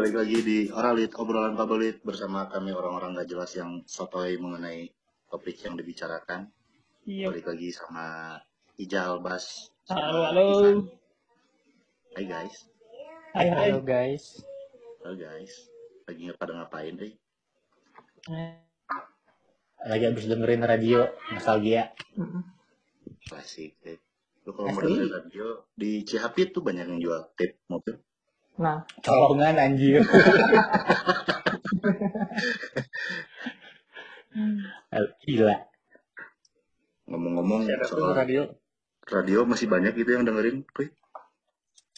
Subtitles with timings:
[0.00, 4.88] balik lagi di Oralit, obrolan pabelit bersama kami orang-orang gak jelas yang sotoy mengenai
[5.28, 6.48] topik yang dibicarakan.
[7.04, 7.28] Iya.
[7.28, 8.40] Balik lagi sama
[8.80, 9.68] Ijal Bas.
[9.92, 10.88] Halo, halo.
[12.16, 12.64] Hai guys,
[13.36, 13.76] Hai, hai.
[13.76, 14.40] Halo guys.
[15.04, 15.68] halo guys.
[16.08, 17.12] Lagi nggak pada ngapain deh?
[19.84, 21.92] Lagi habis dengerin radio nostalgia.
[23.28, 24.00] Klasik deh.
[24.48, 28.00] Lu kalau mau dengerin radio di Cihapit tuh banyak yang jual tape mobil.
[28.60, 30.04] Nah, Colongan anjir.
[35.24, 35.56] Gila.
[37.10, 38.42] Ngomong-ngomong soal radio?
[39.10, 40.62] radio masih banyak gitu yang dengerin.
[40.70, 40.92] Kuy.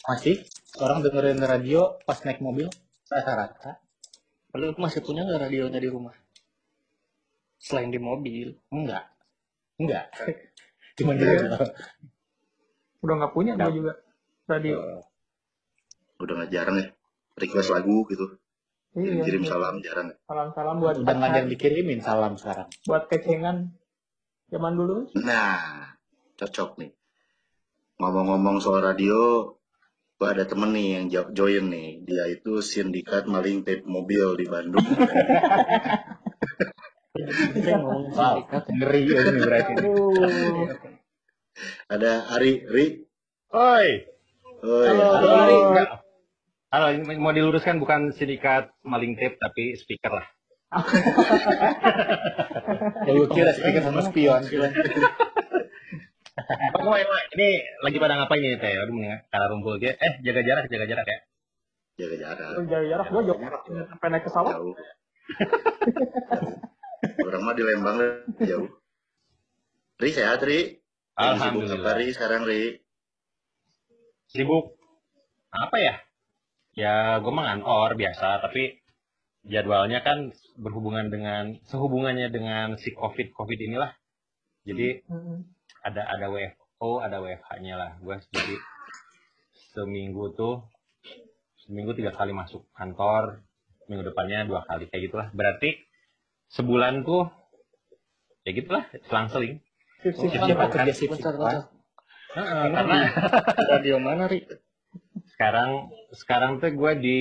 [0.09, 0.41] Masih
[0.81, 2.71] orang dengerin radio pas naik mobil
[3.05, 3.77] rata-rata.
[4.57, 6.15] Lu masih punya nggak radionya di rumah?
[7.61, 8.57] Selain di mobil.
[8.73, 9.05] Enggak.
[9.77, 10.09] Enggak.
[10.97, 11.59] Cuma di Iya.
[11.59, 11.69] rumah.
[13.03, 13.93] udah nggak punya gue juga
[14.47, 15.03] radio
[16.23, 16.87] Udah nggak jarang ya.
[17.35, 18.39] Request lagu gitu.
[18.93, 20.17] iya Kirim salam jarang ya.
[20.23, 22.69] salam salam buat Udah nggak ada yang dikirimin salam sekarang.
[22.83, 23.73] buat kecengan
[24.47, 25.97] zaman dulu Nah,
[26.35, 26.91] cocok nih.
[27.95, 29.49] Ngomong-ngomong soal radio,
[30.15, 32.01] gua ada temen nih yang jo- join nih.
[32.01, 34.81] Dia itu sindikat maling tape mobil di Bandung.
[37.13, 38.63] Ngomong sindikat.
[38.69, 39.73] ngeri ini berarti.
[41.87, 42.85] Ada Ari, Ri.
[43.49, 43.87] Oi,
[44.63, 45.05] Oi, Halo.
[45.11, 45.57] halo, halo.
[45.69, 45.85] Ari.
[46.73, 50.25] Halo, ini mau diluruskan bukan sindikat maling tape tapi speaker lah.
[53.05, 54.41] Ya gue kira speaker sama spion.
[56.81, 58.73] Oh, emang ini lagi pada ngapain nih teh?
[58.73, 59.93] Aduh, mendingan karena rumpul dia.
[60.01, 61.19] Eh, jaga jarak, jaga jarak ya.
[62.01, 62.49] Jaga jarak.
[62.65, 63.39] jarak jarak gue jauh
[63.93, 64.73] sampai naik pesawat Jauh.
[67.21, 68.65] Orang mah di Lembang deh, jauh.
[70.01, 70.81] Ri sehat, Ri.
[71.13, 71.93] Lagi sibuk apa, Alhamdulillah.
[72.01, 72.81] Ri, sekarang, Ri?
[74.33, 74.73] Sibuk.
[75.53, 75.93] Apa ya?
[76.73, 78.81] Ya, gue mah ngantor biasa, tapi
[79.45, 83.93] jadwalnya kan berhubungan dengan sehubungannya dengan si covid covid inilah.
[84.63, 85.43] Jadi Mm.
[85.83, 87.91] ada ada WFO, ada WFH-nya lah.
[87.99, 88.55] Gue jadi
[89.75, 90.63] seminggu tuh
[91.67, 93.43] seminggu tiga kali masuk kantor,
[93.91, 95.27] minggu depannya dua kali kayak gitulah.
[95.35, 95.75] Berarti
[96.55, 97.27] sebulan tuh
[98.47, 99.59] ya gitulah selang-seling.
[100.03, 100.35] Oh, fifty.
[100.35, 100.67] siapa?
[100.67, 101.33] kerja bentar.
[102.33, 102.97] Heeh, karena
[103.69, 104.41] Radio mana, Ri?
[105.33, 107.19] Sekarang sekarang tuh gue di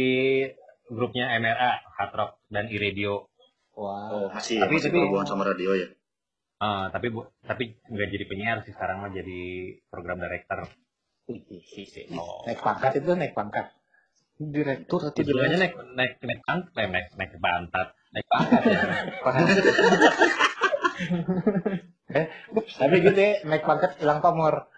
[0.86, 3.26] grupnya MRA, Hard Rock dan iRadio.
[3.72, 4.28] Oh, Wah.
[4.30, 5.88] masih, Tapi- masih tapi- berhubungan sama radio ya?
[6.62, 10.62] Ah, tapi bu, tapi nggak jadi penyiar sih sekarang mah jadi program director.
[12.12, 12.44] Oh.
[12.44, 13.72] Naik pangkat itu naik pangkat.
[14.38, 18.78] Direktur atau Istilahnya naik naik naik pangkat, naik naik, naik pantat, naik pangkat ya.
[22.52, 24.68] Tapi gitu ya, naik pangkat hilang pamor.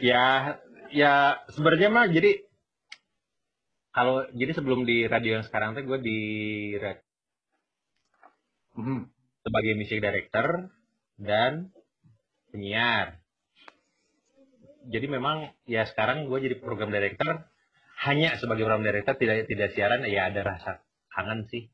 [0.00, 0.56] ya
[0.90, 2.44] ya sebenarnya mah jadi
[3.90, 6.18] kalau jadi sebelum di radio yang sekarang tuh gue di
[6.78, 7.02] ra-
[8.70, 9.10] Hmm.
[9.42, 10.70] sebagai music director
[11.18, 11.74] dan
[12.54, 13.18] penyiar.
[14.88, 17.44] Jadi memang ya sekarang gue jadi program director
[18.06, 20.80] hanya sebagai program director tidak tidak siaran ya ada rasa
[21.12, 21.68] kangen sih.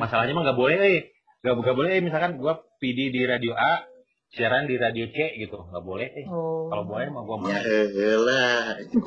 [0.00, 1.02] Masalahnya mah nggak boleh, eh.
[1.44, 2.52] nggak nggak boleh eh, misalkan gue
[2.82, 3.84] PD di radio A
[4.32, 6.08] siaran di radio C gitu nggak boleh.
[6.12, 6.26] Eh.
[6.28, 6.68] Oh.
[6.68, 7.48] Kalau boleh mah gue mau.
[7.48, 8.98] Ya elah, itu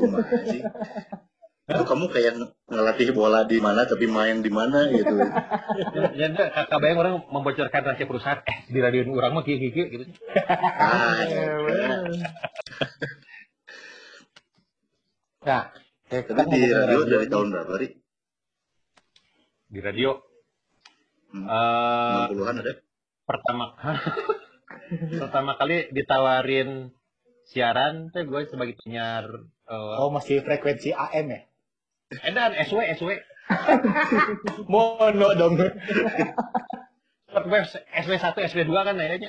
[0.50, 0.62] sih.
[1.72, 2.34] Itu kamu kayak
[2.68, 5.16] ngelatih bola di mana tapi main di mana gitu.
[6.18, 9.72] Ya, ya kakak bayang orang membocorkan rahasia perusahaan, eh di radio orang mah kieu kieu
[9.72, 10.06] kieu gitu.
[10.50, 11.44] Ah, ya.
[15.42, 15.74] Nah,
[16.06, 17.88] kayak kita Tapi di radio dari tahun berapa, Ri?
[19.72, 20.12] Di radio.
[21.32, 21.48] Hmm.
[21.48, 22.74] Eh 60-an ada?
[23.32, 23.66] pertama
[25.18, 26.92] pertama kali ditawarin
[27.46, 29.26] siaran tuh gue sebagai penyiar
[29.66, 31.42] eh Oh masih frekuensi AM ya?
[32.24, 33.10] edan SW SW
[34.72, 35.56] Mono dong.
[37.32, 39.28] SW 1 SW 2 kan kayaknya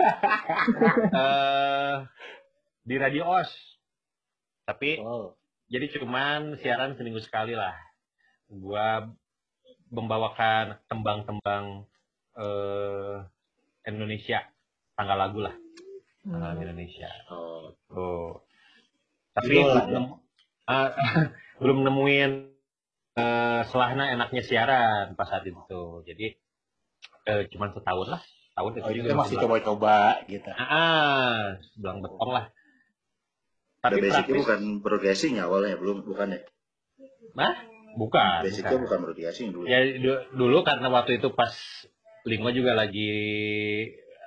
[1.10, 1.96] eh
[2.82, 3.50] di radio OS
[4.62, 5.34] tapi Oh.
[5.66, 7.74] jadi cuman siaran seminggu sekali lah
[8.46, 9.10] gua
[9.88, 11.86] membawakan tembang-tembang
[12.34, 13.16] eh
[13.84, 14.46] Indonesia
[14.96, 15.54] tanggal lagu lah
[16.22, 16.62] tanggal Hmm.
[16.62, 18.30] Indonesia Oh, oh
[19.34, 20.04] tapi Idola, belum
[20.68, 20.88] ah,
[21.62, 22.32] belum nemuin
[23.12, 26.36] eh selahna enaknya siaran pas saat itu jadi
[27.28, 28.22] eh, cuman setahun lah
[28.56, 30.48] tahun Oh, itu juga masih coba-coba gitu.
[30.54, 32.46] ah sebelang betong lah
[33.82, 36.40] ada tapi basicnya praktis bukan broadcasting ya awalnya, belum bukan ya?
[37.98, 38.82] bukan Basicnya bukan.
[38.86, 39.64] bukan broadcasting dulu.
[39.66, 41.52] Ya du- dulu karena waktu itu pas
[42.22, 43.10] Lingo juga lagi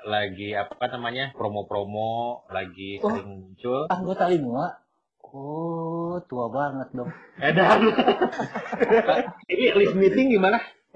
[0.06, 3.10] lagi apa namanya promo-promo lagi Oh.
[3.10, 3.90] sering muncul.
[3.90, 4.78] Anggota lima.
[5.26, 7.12] Oh, tua banget dong.
[7.44, 7.92] Edan.
[9.52, 10.62] Ini list meeting gimana?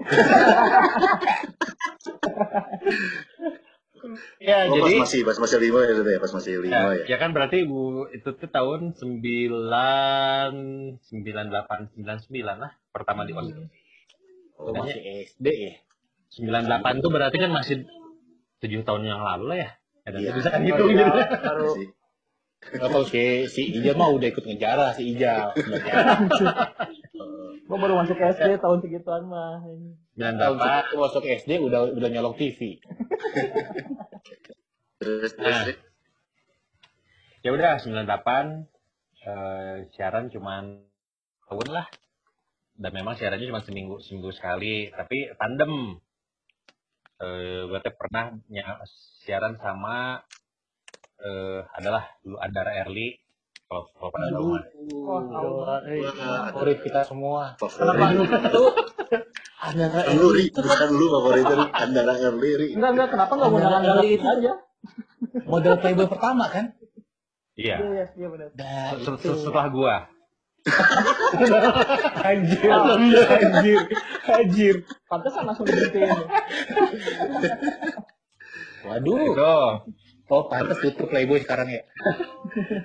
[4.40, 7.04] ya, Oh, jadi pas masih pas masih lima ya, Dede, pas masih lima ya, ya.
[7.04, 12.00] ya kan berarti Bu itu tuh tahun 9 98 99
[12.56, 13.52] lah pertama di OS.
[14.56, 14.88] Oh, Tanya.
[14.88, 15.74] masih SD ya.
[16.32, 17.76] 98 tuh berarti kan masih
[18.60, 19.70] 7 tahun yang lalu lah ya.
[20.04, 20.30] Ya, dan Iya.
[20.36, 21.02] bisa gitu gitu.
[22.60, 25.56] kalau si si Ijal mah udah ikut ngejarah si Ijal.
[25.56, 26.28] sebenarnya.
[27.70, 29.62] gua baru masuk SD tahun segituan mah.
[29.64, 29.80] Tahun
[30.18, 32.58] 98 segitu masuk SD udah udah nyolong TV.
[35.00, 35.64] Terus terus Nah.
[37.40, 38.68] Ya udah 98
[39.24, 40.84] eh, siaran cuman
[41.48, 41.88] tahun lah
[42.76, 46.00] dan memang siarannya cuma seminggu seminggu sekali tapi tandem
[47.20, 48.32] eh gue teh pernah
[49.20, 50.24] siaran sama
[51.20, 53.12] eh adalah dulu Andara Erli
[53.68, 54.46] kalau kalau pada tahu.
[55.86, 57.54] Eh, Wah, favorit kita semua.
[57.54, 58.18] favorit.
[59.60, 61.64] Ada Lu Ri, bukan lu favorit Ri.
[61.70, 62.74] Andara Erli.
[62.74, 64.26] Enggak, enggak, kenapa enggak mau Andara Erli itu.
[64.26, 64.52] aja?
[65.44, 66.72] model playboy pertama kan?
[67.54, 68.48] iya Iya, iya, benar.
[68.56, 69.12] Nah, Se- itu.
[69.20, 69.94] se- setelah gua
[72.20, 73.78] anjir, anjir,
[74.26, 74.76] anjir.
[75.06, 76.10] Pantesan langsung diberhentiin.
[78.84, 79.18] Waduh.
[79.22, 79.52] itu
[80.30, 81.82] Oh, pantas tutup playboy sekarang ya.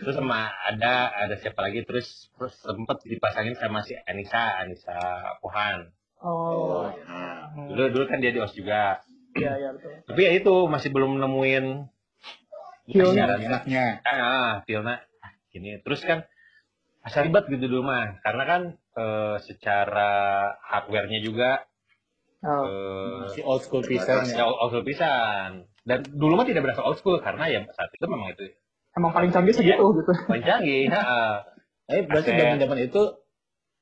[0.02, 4.98] terus sama ada ada siapa lagi terus, terus sempet dipasangin sama si Anissa Anissa
[5.40, 8.98] Pohan Oh, Nah, dulu dulu kan dia di OS juga
[9.38, 9.94] iya, iya betul.
[10.10, 11.66] tapi ya itu masih belum nemuin
[12.90, 13.86] Enaknya.
[14.02, 16.26] ah feelnya ah, gini terus kan
[17.06, 20.12] asal ribet gitu dulu mah karena kan eh, secara
[20.62, 21.64] hardware-nya juga
[22.42, 24.46] Oh, eh, Si old school pisan ya ya.
[24.46, 28.34] old school pisan dan dulu mah tidak berasa old school karena ya saat itu memang
[28.34, 28.54] itu
[28.94, 30.12] emang paling canggih segitu gitu.
[30.30, 31.42] paling canggih ha,
[31.86, 32.42] Eh, berarti Kaset.
[32.42, 33.02] zaman-zaman itu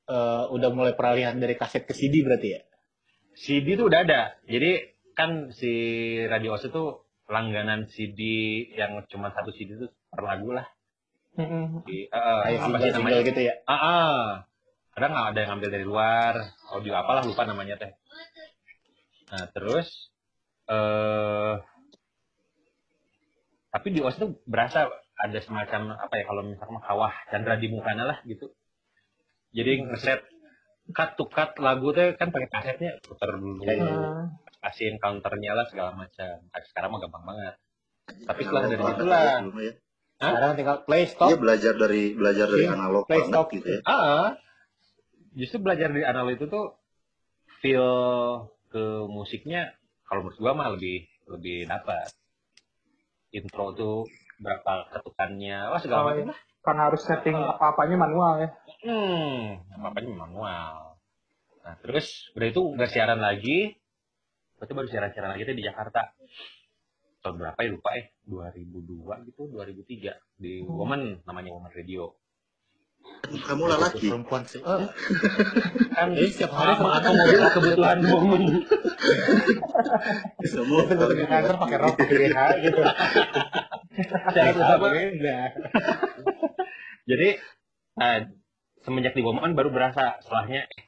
[0.06, 2.60] eh, udah mulai peralihan dari kaset ke CD berarti ya?
[3.34, 5.72] CD itu udah ada jadi kan si
[6.24, 6.84] radio OS itu
[7.26, 8.20] langganan CD
[8.70, 10.64] yang cuma satu CD itu per lagu lah
[11.34, 11.82] Mm-mm.
[11.82, 13.54] di, eh, eh, Kayak apa sih single-single namanya gitu ya?
[13.66, 14.18] Ah, ah.
[14.94, 16.34] kadang nggak ada yang ngambil dari luar,
[16.70, 17.90] audio apalah lupa namanya teh.
[19.34, 20.14] Nah terus,
[20.70, 21.54] eh
[23.74, 24.86] tapi di OS itu berasa
[25.18, 28.54] ada semacam apa ya kalau misalnya kawah Chandra di mukanya lah gitu.
[29.50, 30.22] Jadi ngeset
[30.94, 34.30] cut to cut lagu teh kan pakai kasetnya putar dulu, Iya, iya.
[34.62, 36.46] Kasihin counternya lah segala macam.
[36.70, 37.54] Sekarang mah gampang banget.
[38.30, 39.26] Tapi setelah dari banget situlah.
[40.24, 40.32] Hah?
[40.32, 41.28] Sekarang tinggal play stop.
[41.36, 43.46] belajar dari belajar dari Iya, analog play stop.
[43.52, 43.80] gitu ya.
[43.84, 44.28] Ah,
[45.32, 46.66] justru belajar dari analog itu tuh
[47.60, 47.88] feel
[48.68, 52.08] ke musiknya kalau menurut gua mah lebih lebih dapat.
[53.30, 53.96] Intro tuh
[54.38, 56.38] berapa ketukannya, wah segala Oh, macam lah.
[56.60, 58.48] karena harus setting apa-apanya manual ya.
[58.80, 60.72] Hmm, apa-apanya manual.
[61.60, 63.74] Nah, terus udah itu nggak siaran lagi,
[64.56, 66.14] berarti baru siaran-siaran lagi tuh di Jakarta.
[67.24, 70.76] Tahun berapa ya lupa eh, 2002 gitu, 2003 di Hmm.
[70.76, 72.12] Woman namanya Woman Radio.
[73.24, 74.12] Kamu lelaki.
[74.12, 74.60] Perempuan sih.
[75.96, 78.42] kan Jadi setiap hari sama sama mobil kebutuhan Woman.
[80.52, 82.80] Semua ke kantor pakai rok pakai BH gitu.
[87.08, 87.28] Jadi
[87.96, 88.20] nah,
[88.84, 90.84] semenjak di Woman baru berasa setelahnya eh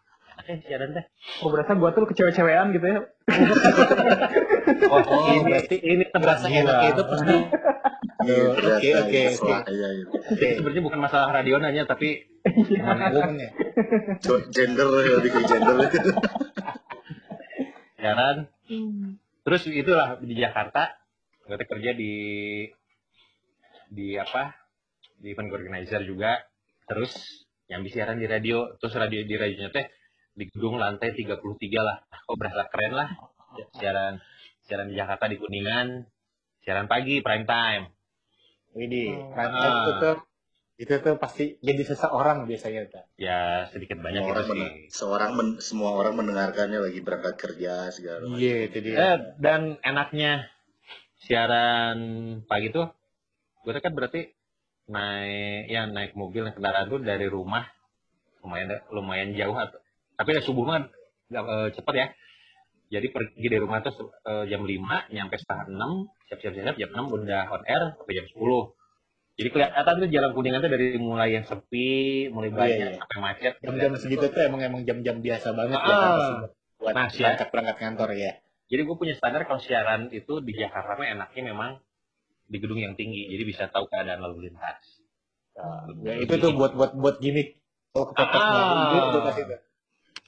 [0.62, 1.04] siaran deh.
[1.42, 3.00] Oh berasa gua tuh kecewe-cewean gitu ya.
[4.86, 7.36] Oh, Oh, ini berarti ini Berasa tebas enaknya itu pas di
[8.26, 9.20] Iya, Oke, oke,
[9.68, 10.04] Iya, iya.
[10.08, 12.26] Oke, sebenarnya bukan masalah radionanya tapi
[12.66, 13.50] gimana woman ya?
[14.18, 15.76] Jo- Gender ya, lebih ke gender
[17.96, 18.36] siaran.
[19.42, 20.96] Terus itulah di Jakarta,
[21.46, 22.14] gue kerja di
[23.86, 24.54] di apa?
[25.16, 26.42] Di event organizer juga.
[26.86, 27.14] Terus
[27.66, 28.74] nyambi siaran di radio.
[28.78, 29.86] Terus radio di radionya teh
[30.36, 31.40] di gedung lantai 33
[31.78, 32.04] lah.
[32.06, 33.08] Ah, Kok berasa keren lah.
[33.74, 34.20] Siaran
[34.62, 36.04] siaran di Jakarta di Kuningan.
[36.60, 37.84] Siaran pagi prime time.
[38.70, 39.32] Widih, Oh.
[39.32, 39.58] prime Ah.
[39.58, 40.16] time itu tuh
[40.76, 43.00] itu tuh pasti jadi seseorang biasanya tuh.
[43.16, 44.52] Ya sedikit banyak Semua orang sih.
[44.52, 48.36] men- seorang men- semua orang mendengarkannya lagi berangkat kerja segala macam.
[48.36, 48.94] Iya, itu dia.
[48.94, 50.52] Eh, dan enaknya
[51.18, 51.98] siaran
[52.44, 52.92] pagi tuh,
[53.64, 54.36] gue kan berarti
[54.86, 57.66] naik ya naik mobil naik kendaraan tuh dari rumah
[58.38, 59.80] lumayan lumayan jauh atau
[60.16, 60.82] tapi ya subuh nggak,
[61.30, 62.06] eh, cepet ya.
[62.86, 67.12] Jadi pergi dari rumah tuh eh, jam 5, nyampe setengah 6, siap-siap siap jam 6
[67.12, 68.72] udah on air sampai jam 10.
[69.36, 72.98] Jadi kelihatan tuh jalan kuningan tuh dari mulai yang sepi, mulai Iya, banyak iya.
[73.04, 73.52] sampai macet.
[73.60, 75.92] Jam-jam segitu tuh emang emang jam-jam biasa banget ya Ah.
[75.92, 76.32] kan, pasti
[76.76, 78.32] buat Nah, berangkat berangkat kantor ya.
[78.66, 81.70] Jadi gue punya standar kalau siaran itu di Jakarta mah enaknya memang
[82.48, 84.80] di gedung yang tinggi, jadi bisa tahu keadaan lalu lintas.
[86.06, 87.58] Ya, itu tuh buat buat buat gimmick
[87.92, 89.20] Kalau Ah.
[89.24, 89.56] pas itu.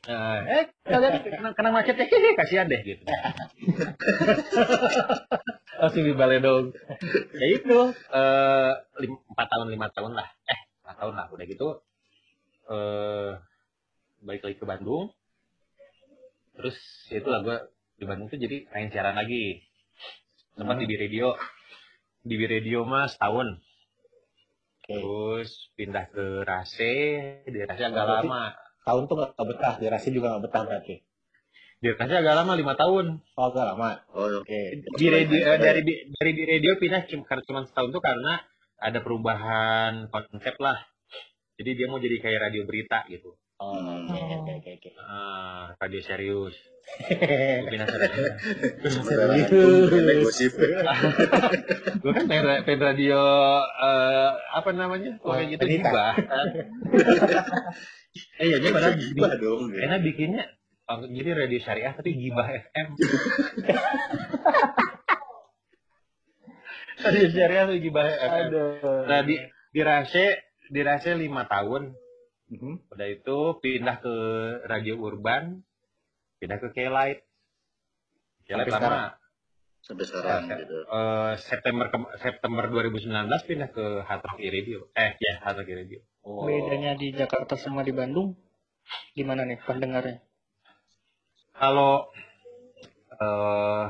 [0.07, 2.07] Nah, eh kalian kena, kena macet ya,
[2.39, 3.03] kasihan deh gitu.
[5.79, 6.73] Langsung dibalik dong.
[7.35, 11.69] Ya itu, eh lim- empat tahun lima tahun lah, eh empat tahun lah udah gitu.
[12.69, 13.31] Eh
[14.23, 15.11] balik lagi ke Bandung.
[16.59, 16.77] Terus
[17.11, 17.57] ya itulah gue
[17.97, 19.63] di Bandung tuh jadi main siaran lagi.
[20.55, 21.39] Sempat di B Radio,
[22.21, 23.63] di Radio mah setahun.
[24.83, 24.91] Oke.
[24.91, 26.95] Terus pindah ke Rase,
[27.47, 28.45] di Rase agak Berarti- lama.
[28.89, 30.95] Tahun tuh nggak betah, dirasi juga nggak betah berarti.
[31.79, 33.21] Di Rase agak lama lima tahun.
[33.37, 34.01] Oh, agak lama.
[34.17, 34.81] Oh, Oke.
[34.97, 38.41] di radio eh, dari di- dari di radio pindah cuma cuma setahun tuh karena
[38.79, 40.79] ada perubahan konsep lah
[41.59, 44.07] jadi dia mau jadi kayak radio berita gitu Oh, Hmm.
[44.07, 44.91] oke, oke, oke, oke.
[45.03, 46.55] ah radio serius
[47.11, 47.27] ke
[47.59, 47.83] radio
[48.81, 49.51] Sembarangan
[50.23, 50.55] gosip.
[50.55, 53.19] gue kan pengen, ra- pengen radio
[53.61, 56.47] eh, apa namanya Oh, kayak gitu gibah kan.
[58.37, 59.69] eh iya dia padahal Gibah dong.
[59.69, 59.81] ya.
[59.85, 60.45] enak bikinnya
[60.87, 62.89] oh, jadi radio syariah tapi gibah FM
[67.01, 69.05] radio syariah tapi gibah FM Aduh.
[69.05, 69.35] Nah, di,
[69.69, 70.27] di Rase,
[70.65, 71.95] di Rase lima tahun.
[72.49, 72.89] Mhm.
[72.89, 74.15] Udah itu pindah ke
[74.65, 75.61] Radio Urban,
[76.39, 77.21] pindah ke K-Light.
[78.45, 78.79] K-Light lama.
[78.79, 79.03] sekarang?
[79.79, 80.77] Sampai sekarang Ya, gitu.
[80.83, 83.09] Eh, September ke- September 2019
[83.43, 84.89] pindah ke Hard Rock Radio.
[84.93, 86.01] Eh, ya Hard Rock Radio.
[86.21, 86.45] Oh.
[86.45, 88.37] Bedanya di Jakarta sama di Bandung
[89.13, 90.21] gimana nih pendengarnya?
[91.53, 92.09] Kalau
[93.13, 93.87] eh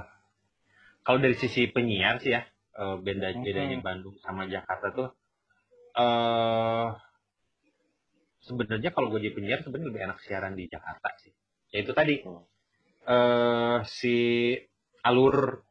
[1.01, 2.43] kalau dari sisi penyiar sih ya,
[2.75, 3.43] eh, beda Mhm.
[3.43, 5.09] bedanya Bandung sama Jakarta tuh
[5.95, 6.87] eh
[8.49, 11.33] sebenarnya kalau gue jadi penyiar sebenarnya lebih enak siaran di Jakarta sih.
[11.71, 12.25] Ya itu tadi
[13.05, 14.17] eh si
[15.01, 15.63] alur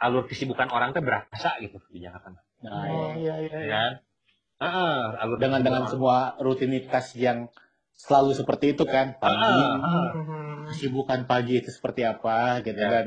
[0.00, 2.32] alur kesibukan orang tuh berasa gitu di Jakarta.
[2.60, 3.16] Nah, Oh ya.
[3.16, 3.52] iya iya.
[3.52, 3.72] Ya iya.
[3.72, 3.92] kan?
[4.60, 7.48] Heeh, alur dengan dengan kesibukan semua rutinitas yang
[7.96, 9.20] selalu seperti itu kan orang.
[9.20, 10.08] pagi Ah, ah.
[10.72, 12.88] kesibukan pagi itu seperti apa gitu Ya.
[12.88, 13.06] dan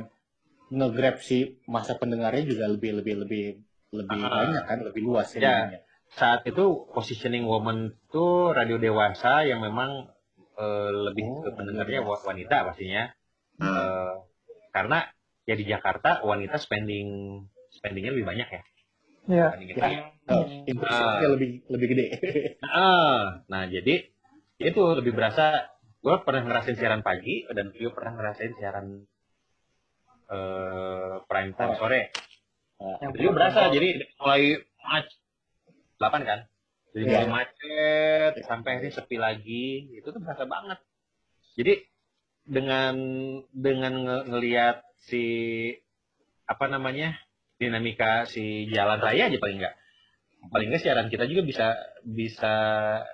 [0.70, 3.46] nge-grab si masa pendengarnya juga lebih lebih lebih
[3.94, 4.30] lebih Ah.
[4.50, 5.82] banyak kan lebih luas ya, Ya.
[6.14, 10.10] Saat itu positioning woman tuh radio dewasa yang memang
[10.54, 13.10] eh, lebih Oh, ke pendengarnya wa- wanita pastinya
[13.54, 13.70] Hmm.
[13.70, 14.14] Eh,
[14.70, 15.06] karena
[15.46, 18.62] ya di Jakarta wanita spending spendingnya lebih banyak ya
[19.24, 19.48] Iya.
[19.54, 19.84] dibandingin Ya.
[19.84, 20.02] pria.
[20.24, 22.06] Oh, impresinya lebih lebih gede
[22.66, 24.10] Ah, nah jadi
[24.58, 25.68] itu lebih berasa
[26.00, 29.06] gue pernah ngerasain siaran pagi dan Vio pernah ngerasain siaran
[30.26, 32.02] eh prime time sore
[32.80, 34.60] itu juga berasa jadi mulai
[36.04, 36.40] 8 kan?
[36.94, 39.90] Jadi mulai macet sampai akhirnya sepi lagi.
[39.96, 40.78] Itu tuh berasa banget.
[41.56, 41.74] Jadi
[42.44, 42.96] dengan
[43.50, 45.24] dengan nge- ngelihat si
[46.44, 47.16] apa namanya
[47.56, 49.76] dinamika si jalan raya aja paling enggak
[50.52, 51.68] paling enggak siaran kita juga bisa
[52.04, 52.54] bisa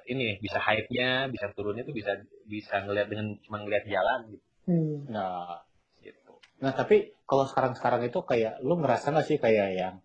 [0.10, 2.17] ini bisa hype-nya bisa turunnya tuh bisa
[2.50, 4.98] bisa ngelihat dengan cuma ngelihat jalan gitu, Hmm.
[5.13, 5.62] nah
[6.01, 6.41] gitu.
[6.58, 9.96] nah tapi kalau sekarang sekarang itu kayak lu ngerasa nggak sih kayak yang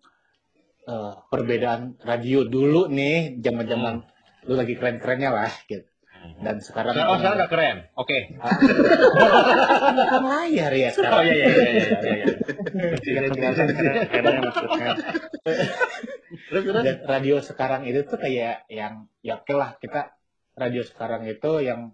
[0.85, 3.93] eh, perbedaan radio dulu nih zaman zaman
[4.45, 5.85] lu lagi keren kerennya lah gitu.
[6.41, 7.77] Dan sekarang oh sekarang nggak keren?
[7.93, 8.33] Oke.
[10.09, 11.23] Kan layar ya oh sekarang.
[11.29, 12.25] iya iya iya iya iya, iya.
[12.97, 14.87] Tidak kelihatan keren- kerennya maksudnya.
[16.49, 16.81] terus terus?
[16.81, 20.17] Dan radio sekarang itu tuh kayak yang ya oke lah kita
[20.57, 21.93] radio sekarang itu yang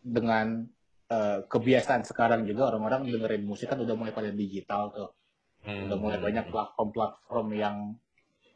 [0.00, 0.64] dengan
[1.12, 5.12] eh, kebiasaan sekarang juga orang-orang dengerin musik kan udah mulai pada digital tuh
[5.60, 5.92] Hmm.
[5.92, 7.76] udah mulai banyak platform-platform yang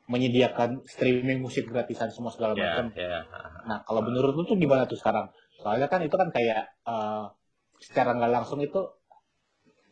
[0.04, 2.87] menyediakan streaming musik gratisan semua segala ya macam.
[2.96, 3.25] ya.
[3.64, 5.28] Nah kalau menurut lu tuh gimana tuh sekarang?
[5.61, 7.25] Soalnya kan itu kan kayak eh,
[7.80, 8.80] secara nggak langsung itu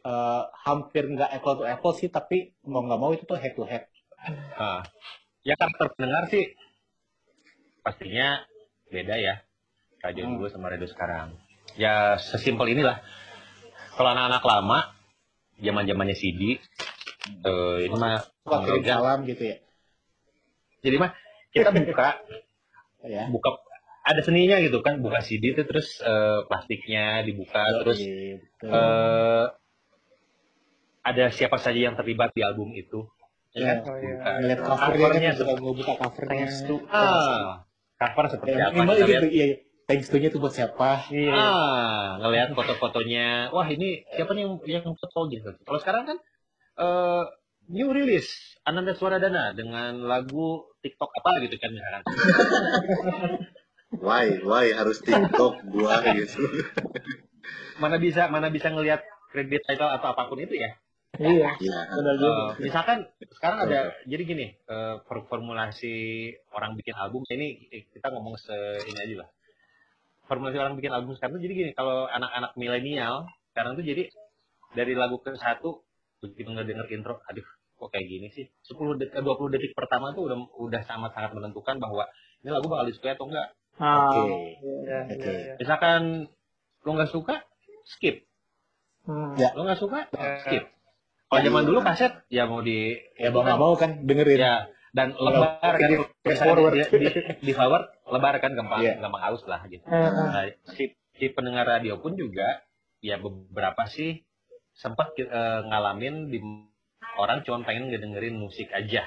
[0.04, 3.64] eh, hampir nggak apple to apple sih tapi mau nggak mau itu tuh head to
[3.64, 3.88] head.
[4.54, 4.80] Ah.
[5.42, 6.44] ya karakter pendengar sih.
[7.82, 8.40] Pastinya
[8.86, 9.42] beda ya
[10.00, 10.38] radio Hmm.
[10.38, 11.34] dulu sama radio sekarang.
[11.74, 13.00] Ya sesimpel inilah.
[13.92, 14.78] Kalau anak-anak lama
[15.58, 16.56] zaman zamannya CD
[17.28, 19.56] eh, ini mah Suka kirim salam gitu ya.
[20.82, 21.10] Jadi mah
[21.54, 22.08] kita buka.
[23.02, 23.50] Ya buka
[24.02, 28.66] ada seninya gitu kan buka CD itu terus eh, plastiknya dibuka terus gitu.
[28.66, 29.46] eh,
[31.02, 33.06] ada siapa saja yang terlibat di album itu?
[33.52, 33.78] Ya kan?
[33.84, 34.16] Oh, iya.
[34.38, 36.30] Ngeliat covernya kan suka mau buka covernya.
[36.30, 37.66] Thanks to ah.
[37.98, 39.22] cover seperti ya, apa kita itu lihat?
[39.22, 39.46] tuh, iya,
[39.90, 40.90] thanks to nya tuh buat siapa?
[41.10, 41.34] Iya.
[41.34, 43.50] ah ngelihat foto-fotonya.
[43.50, 45.50] Wah ini siapa nih yang yang foto gitu?
[45.66, 46.18] Kalau sekarang kan
[46.82, 47.22] eh
[47.70, 52.02] new release Ananda Swaradana dengan lagu TikTok apa gitu kan misalkan
[53.92, 56.40] Why, why harus TikTok gua gitu.
[57.76, 60.72] mana bisa mana bisa ngelihat kredit title atau apa pun itu ya
[61.12, 61.80] Iya, Iya.
[61.92, 62.56] juga.
[62.56, 63.04] Eh, misalkan
[63.36, 65.92] sekarang ada jadi gini eh, for- formulasi
[66.56, 68.56] orang bikin album ini kita ngomong se
[68.88, 69.28] ini aja lah
[70.24, 74.08] formulasi orang bikin album sekarang tuh jadi gini kalau anak-anak milenial sekarang tuh jadi
[74.72, 75.84] dari lagu ke satu
[76.22, 77.42] begitu ngedenger intro aduh
[77.74, 81.76] kok kayak gini sih 10 detik 20 detik pertama tuh udah udah sangat sangat menentukan
[81.76, 82.06] bahwa
[82.38, 84.52] ini lagu bakal disukai atau enggak Ah, Oke.
[84.84, 85.16] iya, Oke.
[85.18, 85.54] iya, iya.
[85.56, 86.28] misalkan
[86.78, 87.42] lo nggak suka
[87.86, 88.22] skip
[89.02, 89.34] Hmm.
[89.34, 89.50] Ya.
[89.52, 90.06] lo nggak suka
[90.40, 90.70] skip
[91.26, 94.36] kalau zaman dulu kaset ya mau di Ya mau nggak mau kan dengerin.
[94.36, 96.76] Ya, dan lebar kan di- forward.
[96.76, 97.08] di, di,
[97.40, 99.00] di forward lebar kan gampang Iya.
[99.00, 99.80] gampang haus lah gitu.
[99.82, 100.10] Eh.
[100.12, 100.84] Nah, si,
[101.16, 102.60] si pendengar radio pun juga
[103.00, 104.20] ya beberapa sih
[104.72, 106.38] sempat eh, ngalamin di
[107.20, 109.04] orang cuma pengen ngedengerin musik aja.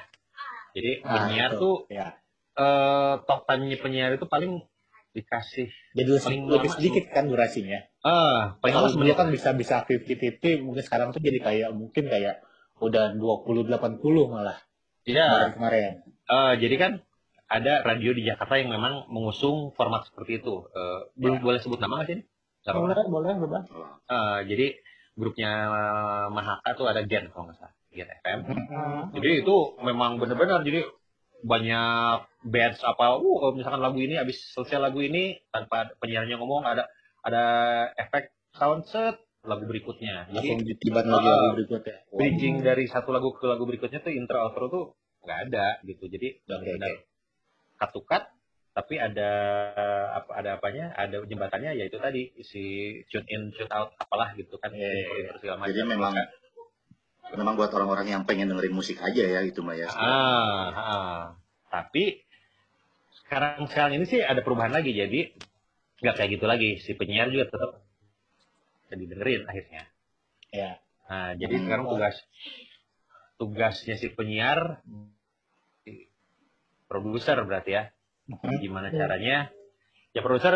[0.76, 1.60] Jadi Ah, penyiar itu.
[1.60, 2.16] tuh Ya.
[2.56, 4.64] eh top time-nya penyiar itu paling
[5.12, 7.80] dikasih Jadi lebih, Paling lebih sedikit kan durasinya.
[8.04, 12.44] ah paling lama semenit kan bisa bisa 50-50, mungkin sekarang tuh jadi kayak mungkin kayak
[12.80, 14.60] udah 20-80 malah
[15.08, 15.92] ya kemarin-kemarin.
[16.06, 16.92] eh, jadi kan
[17.46, 20.66] ada radio di Jakarta yang memang mengusung format seperti itu.
[20.68, 22.18] Eh, belum boleh sebut nama nggak sih?
[22.66, 23.64] Boleh, boleh, bebas.
[24.06, 24.66] Eh, jadi
[25.16, 28.38] grupnya eh, Mahaka tuh ada Gen kalau nggak salah, Gen FM.
[28.70, 29.02] Ah.
[29.16, 30.84] Jadi itu memang benar-benar jadi
[31.44, 32.18] banyak
[32.48, 36.88] bands apa, uh, misalkan lagu ini habis selesai lagu ini tanpa penyiarnya ngomong ada
[37.24, 37.44] ada
[37.96, 40.26] efek sound set lagu berikutnya.
[40.32, 41.96] Langsung Jadi ditiban lagi lagu berikutnya.
[42.10, 42.18] Wah.
[42.18, 44.84] bridging dari satu lagu ke lagu berikutnya tuh intro outro tuh
[45.22, 46.04] nggak ada gitu.
[46.10, 46.92] Jadi Oke, benar oke.
[47.78, 48.24] cut to cut
[48.76, 49.30] tapi ada
[50.20, 52.64] apa ada apanya ada jembatannya yaitu tadi si
[53.08, 56.12] tune in tune out apalah gitu kan intro segala macam Jadi memang
[57.32, 59.88] memang buat orang-orang yang pengen dengerin musik aja ya itu mah ya.
[59.88, 61.20] ah, ah.
[61.72, 62.20] tapi
[63.24, 65.32] sekarang sekarang ini sih ada perubahan lagi jadi
[66.04, 67.80] nggak kayak gitu lagi si penyiar juga tetap
[68.92, 69.82] jadi dengerin akhirnya
[70.52, 70.78] Ya.
[71.08, 71.64] nah jadi Hmm.
[71.64, 72.16] sekarang tugas
[73.40, 74.84] tugasnya si penyiar
[76.86, 77.82] produser berarti ya
[78.26, 78.58] Mhm.
[78.58, 78.98] gimana Hmm.
[78.98, 79.36] caranya
[80.10, 80.54] ya produser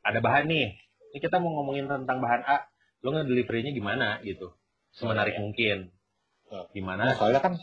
[0.00, 0.76] ada bahan nih
[1.08, 2.68] ini kita mau ngomongin tentang bahan A
[3.00, 4.52] lo nge-delivery-nya gimana gitu
[4.90, 5.40] semenarik iya.
[5.40, 5.78] mungkin.
[6.48, 7.54] Nah, gimana soalnya kan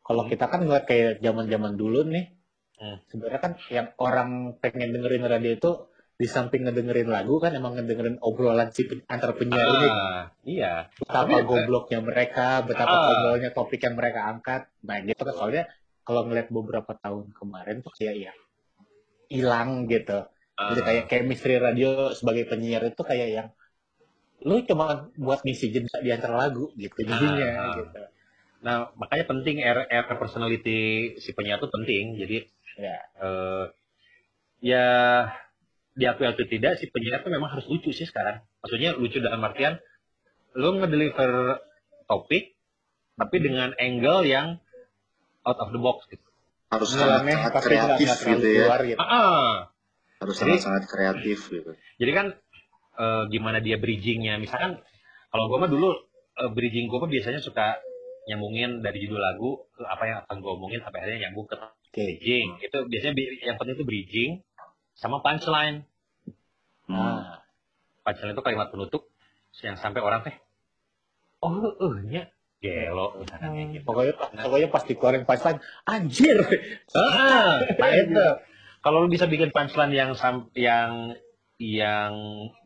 [0.00, 2.32] kalau kita kan ngeliat kayak zaman-zaman dulu nih,
[2.74, 2.96] Hmm.
[3.06, 5.70] sebenarnya kan yang orang pengen dengerin radio itu
[6.14, 11.30] di samping ngedengerin lagu kan emang ngedengerin obrolan si antar penyiar ini ah, iya betapa
[11.36, 13.02] Tapi- gobloknya mereka, betapa Ah.
[13.04, 14.66] konyolnya topik yang mereka angkat.
[14.82, 15.64] Nah gitu kan soalnya
[16.02, 18.32] kalau ngeliat beberapa tahun kemarin tuh kayak ya
[19.28, 20.24] hilang gitu.
[20.58, 23.48] Jadi Ah, kayak chemistry radio sebagai penyiar itu kayak yang
[24.42, 27.74] lu cuma buat ngisi jeda di antara lagu gitu jadinya Ah.
[27.74, 28.02] gitu.
[28.58, 32.38] nah makanya penting air, air personality si penyiar itu penting jadi
[32.78, 32.98] Ya.
[33.18, 33.64] eh,
[34.62, 34.86] ya
[35.94, 39.78] diakui atau tidak si penyiar itu memang harus lucu sih sekarang maksudnya lucu dalam artian
[40.54, 41.58] lo ngedeliver
[42.06, 42.54] topik
[43.14, 44.58] tapi dengan angle yang
[45.42, 46.27] out of the box gitu
[46.68, 48.64] Harus Ngelannya sangat tapi nggak kreatif gitu ya.
[48.64, 48.98] keluar gitu.
[48.98, 49.52] ah, ah.
[50.18, 51.70] Harus Jadi- sangat-sangat kreatif gitu.
[51.96, 52.26] Jadi kan
[52.98, 54.82] eh, gimana dia bridgingnya, misalkan
[55.28, 55.88] kalau gue mah dulu
[56.34, 57.78] eh, bridging gue mah biasanya suka
[58.26, 61.72] nyambungin dari judul lagu ke apa yang akan gue omongin sampai akhirnya nyambung ke Oke.
[61.94, 62.60] bridging.
[62.60, 64.30] Itu biasanya bi- yang penting itu bridging
[64.92, 65.86] sama punchline.
[66.84, 66.94] Hmm.
[66.94, 67.40] Nah,
[68.00, 69.08] Punchline itu kalimat penutup
[69.60, 70.32] yang sampai orang teh
[71.38, 72.22] oh eh nya
[72.58, 73.84] gelo misalkan kayak gitu.
[73.86, 76.38] pokoknya pokoknya pas dikeluarin punchline anjir.
[76.94, 78.26] Ah, nah itu.
[78.82, 80.10] Kalau lu bisa bikin punchline yang
[80.58, 81.14] yang
[81.58, 82.12] yang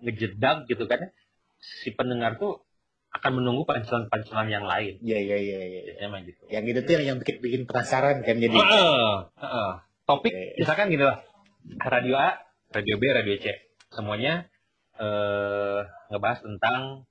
[0.04, 1.12] ngejedak gitu kan,
[1.60, 2.64] si pendengar tuh
[3.12, 4.96] akan menunggu punchline-punchline yang lain.
[5.04, 5.80] Iya iya iya iya.
[5.92, 6.42] Biasanya main gitu.
[6.48, 8.56] Yang gitu tuh yang, yang bikin bikin penasaran kan jadi.
[8.56, 9.12] Heeh,
[9.44, 9.70] heeh.
[10.08, 10.56] Topik Oke.
[10.56, 11.20] misalkan gini lah.
[11.84, 12.40] Radio A,
[12.72, 13.52] radio B, radio C.
[13.92, 14.48] Semuanya
[14.96, 17.08] eh ngebahas tentang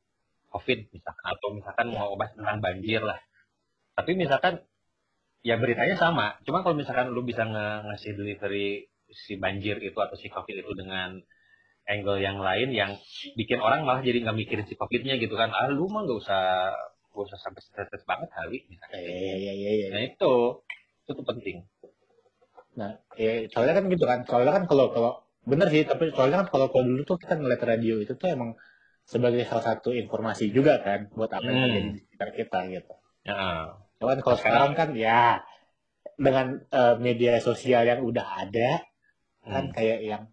[0.52, 3.20] COVID misalkan atau misalkan mau ngebahas tentang banjir lah.
[3.96, 4.54] Tapi misalkan
[5.42, 6.38] ya beritanya sama.
[6.46, 10.72] Cuma kalau misalkan lu bisa nge- ngasih delivery si banjir itu atau si COVID itu
[10.78, 11.20] dengan
[11.90, 12.92] angle yang lain yang
[13.36, 15.52] bikin orang malah jadi nggak mikirin si COVID-nya gitu kan.
[15.52, 16.44] Ah lu mah nggak usah
[17.12, 18.64] nggak usah sampai stres banget kali.
[18.70, 19.00] misalkan.
[19.02, 19.88] Iya iya iya iya.
[19.92, 20.34] Nah itu
[21.04, 21.58] itu tuh penting.
[22.72, 24.20] Nah, ya, soalnya kan gitu kan.
[24.24, 25.12] Soalnya kan kalau kalau
[25.44, 28.56] bener sih, tapi soalnya kan kalau kalau dulu tuh kita ngeliat radio itu tuh emang
[29.04, 31.66] sebagai salah satu informasi juga kan buat apa yang Hmm.
[31.68, 32.94] terjadi di sekitar kita gitu.
[33.24, 33.42] Ya.
[33.98, 35.42] Cuman kalau sekarang kan ya
[36.18, 38.82] dengan eh, media sosial yang udah ada
[39.42, 39.74] kan Hmm.
[39.74, 40.24] kayak yang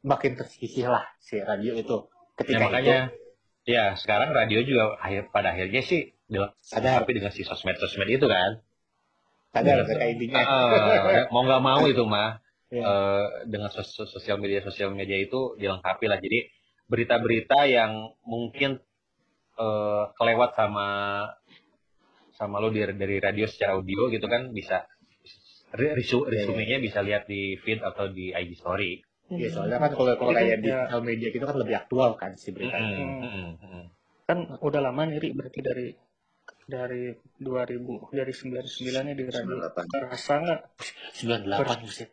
[0.00, 3.16] makin tersisih lah si radio itu Ya, ketika makanya itu
[3.68, 6.14] ya sekarang radio juga akhir pada akhirnya sih
[6.62, 8.62] sadar tapi dengan si sosmed-sosmed itu kan.
[9.48, 10.38] sadar mereka intinya.
[10.38, 12.38] Ah, mau nggak mau itu mah
[12.68, 12.84] Iya.
[12.84, 16.20] eh, dengan sos- sos- sosial media sosial media itu dilengkapi lah.
[16.20, 16.46] Jadi
[16.88, 18.80] berita-berita yang mungkin
[19.60, 20.88] eh, kelewat sama
[22.38, 24.86] sama lo dari, dari radio secara audio gitu kan bisa
[25.74, 29.02] re- resu, resumenya bisa lihat di feed atau di IG story.
[29.28, 30.88] Iya, soalnya kan kalau kalau kayak di ya.
[30.88, 32.96] sosial media gitu kan lebih aktual kan si beritanya.
[32.96, 33.84] Mm-mm, mm-mm, mm-mm.
[34.24, 35.88] kan udah lama nih berarti dari
[36.68, 39.88] dari 2000 dari 99 nya di radio 98.
[39.92, 40.60] kerasa nggak
[41.16, 42.10] 98 buset.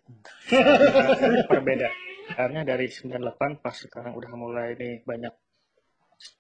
[2.25, 5.33] perbedaannya dari 98 pas sekarang udah mulai nih banyak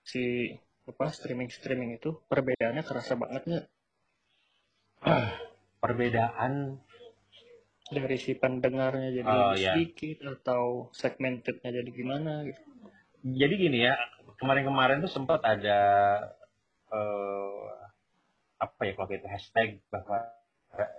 [0.01, 0.49] si
[0.89, 3.65] apa streaming streaming itu perbedaannya kerasa banget nggak?
[5.85, 6.81] Perbedaan?
[7.85, 9.73] Dari si pendengarnya jadi Oh, lebih iya.
[9.77, 12.61] sedikit atau segmentednya jadi gimana gitu?
[13.21, 13.93] Jadi gini ya
[14.41, 15.79] kemarin-kemarin tuh sempat ada
[16.89, 17.65] eh,
[18.57, 20.17] apa ya kalau itu hashtag bahwa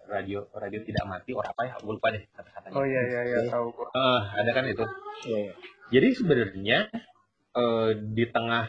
[0.06, 2.74] radio radio tidak mati orang apa ya gue lupa deh kata-katanya.
[2.74, 4.84] oh iya iya iya tahu gua Eh, ada kan itu.
[5.24, 5.52] Iya, iya.
[5.88, 6.78] Jadi sebenarnya
[7.52, 8.66] eh, di tengah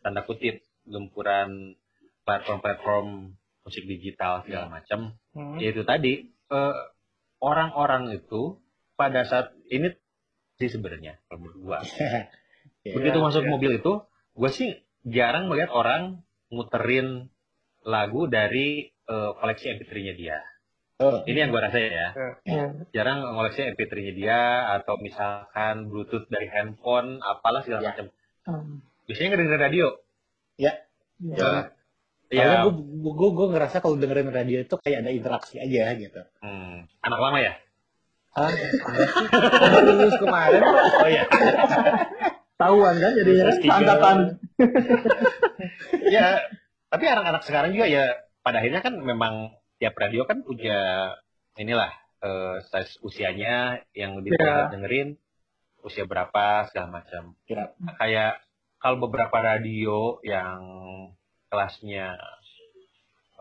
[0.00, 1.78] tanda kutip gempuran
[2.22, 5.56] platform-platform musik digital segala macam, Hmm.
[5.56, 6.76] yaitu tadi eh,
[7.38, 8.60] orang-orang itu
[8.94, 9.90] pada saat ini
[10.56, 11.78] sih sebenarnya kalau menurut gua
[12.84, 12.94] Iya.
[12.94, 13.50] begitu Iya, masuk iya.
[13.50, 13.92] mobil itu
[14.32, 14.70] gue sih
[15.02, 17.30] jarang melihat orang muterin
[17.82, 20.38] lagu dari eh, koleksi MP3-nya dia.
[21.02, 22.08] Oh, Ini yang gue rasa ya.
[22.46, 22.64] Iya.
[22.94, 24.40] Jarang koleksi MP3-nya dia
[24.78, 27.88] atau misalkan Bluetooth dari handphone, apalah segala Ya.
[27.90, 28.06] macam.
[28.46, 28.86] Hmm.
[29.04, 29.86] Biasanya ngedengerin radio.
[30.54, 30.72] Ya,
[31.18, 31.74] Karena
[32.30, 32.64] Iya.
[32.64, 32.72] gue,
[33.12, 36.22] gue, gue ngerasa kalau dengerin radio itu kayak ada interaksi aja gitu.
[36.38, 37.54] Hmm, anak lama ya?
[38.32, 38.48] Ah,
[39.84, 40.62] lulus kemarin.
[40.64, 41.24] Oh iya.
[42.56, 43.74] Tahuan kan tiga.
[43.74, 44.16] angkatan.
[46.14, 46.40] ya,
[46.88, 48.04] tapi anak-anak sekarang juga ya
[48.42, 51.14] pada akhirnya kan memang tiap radio kan punya
[51.58, 51.90] inilah
[52.22, 54.70] eh, size usianya yang lebih Iya.
[54.70, 55.18] dengerin
[55.82, 57.34] usia berapa segala macam.
[57.50, 57.74] Iya.
[57.98, 58.32] Kayak
[58.78, 60.60] kalau beberapa radio yang
[61.50, 62.18] kelasnya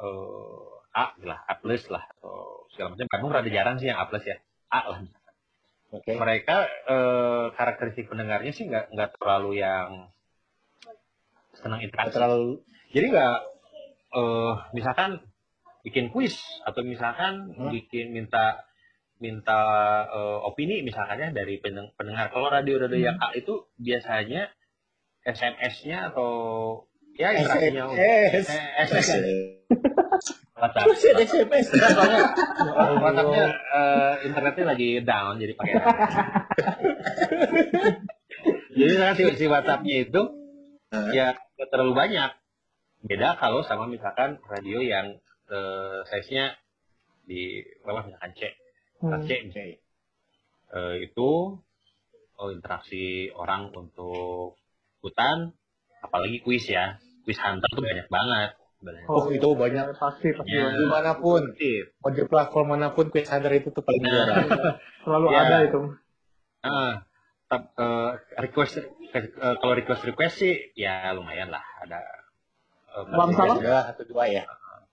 [0.02, 3.08] eh, A lah, A plus lah atau segala macam.
[3.08, 4.38] Bandung rada jarang sih yang A plus ya.
[4.74, 5.00] A lah.
[5.92, 6.16] Oke.
[6.18, 6.58] Mereka
[6.90, 10.10] eh, karakteristik pendengarnya sih nggak nggak terlalu yang
[11.62, 12.16] senang interaksi.
[12.18, 13.38] Terlalu Jadi nggak
[14.12, 15.24] eh misalkan
[15.82, 17.72] bikin kuis atau misalkan Hmm.
[17.72, 18.64] bikin minta
[19.18, 19.62] minta
[20.10, 22.30] eh, opini misalkan ya dari pendeng- pendengar.
[22.30, 24.50] Kalau radio-radio yang A itu biasanya
[25.22, 26.30] SMS-nya atau
[27.14, 28.46] ya interaksinya SMS.
[28.90, 29.20] SMS ya?
[30.58, 30.86] WhatsApp.
[31.22, 31.66] SMS.
[31.70, 32.22] Enggak, soalnya
[32.98, 35.74] WhatsAppnya eh, internetnya lagi down jadi pakai
[38.78, 40.22] jadi si, si WhatsAppnya itu
[41.14, 41.38] ya
[41.70, 42.30] terlalu banyak
[43.02, 46.56] beda kalau sama misalkan radio yang eh, size-nya
[47.26, 48.42] di bawah misalkan C
[49.02, 49.18] Hmm.
[49.26, 49.82] C misalnya.
[50.72, 51.58] Eh, itu
[52.38, 54.62] oh, interaksi orang untuk
[55.02, 55.58] ikutan
[56.00, 59.86] apalagi kuis ya kuis hunter tuh banyak banget sebenarnya Oh, itu banyak.
[59.98, 60.70] Pasti pasti Ya.
[60.70, 61.42] Di mana pun,
[61.98, 64.36] mau di platform mana pun, quiz hunter itu tuh paling juara.
[65.02, 65.40] selalu Ya.
[65.46, 65.80] ada itu.
[66.62, 66.94] Ah,
[67.46, 69.26] tap- eh, request eh,
[69.58, 72.02] kalau request request sih ya lumayan lah ada
[72.92, 73.56] Salam salam.
[73.58, 74.44] Ada satu dua ya.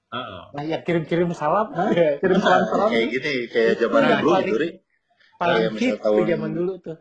[0.09, 0.43] Heeh.
[0.55, 1.69] Nah, ya kirim-kirim salam.
[2.23, 2.89] Kirim salam-salam.
[2.89, 4.71] kayak gini kayak zaman Iya, dulu paling- gitu Ri.
[5.39, 6.97] Paling hit tahun- zaman dulu tuh.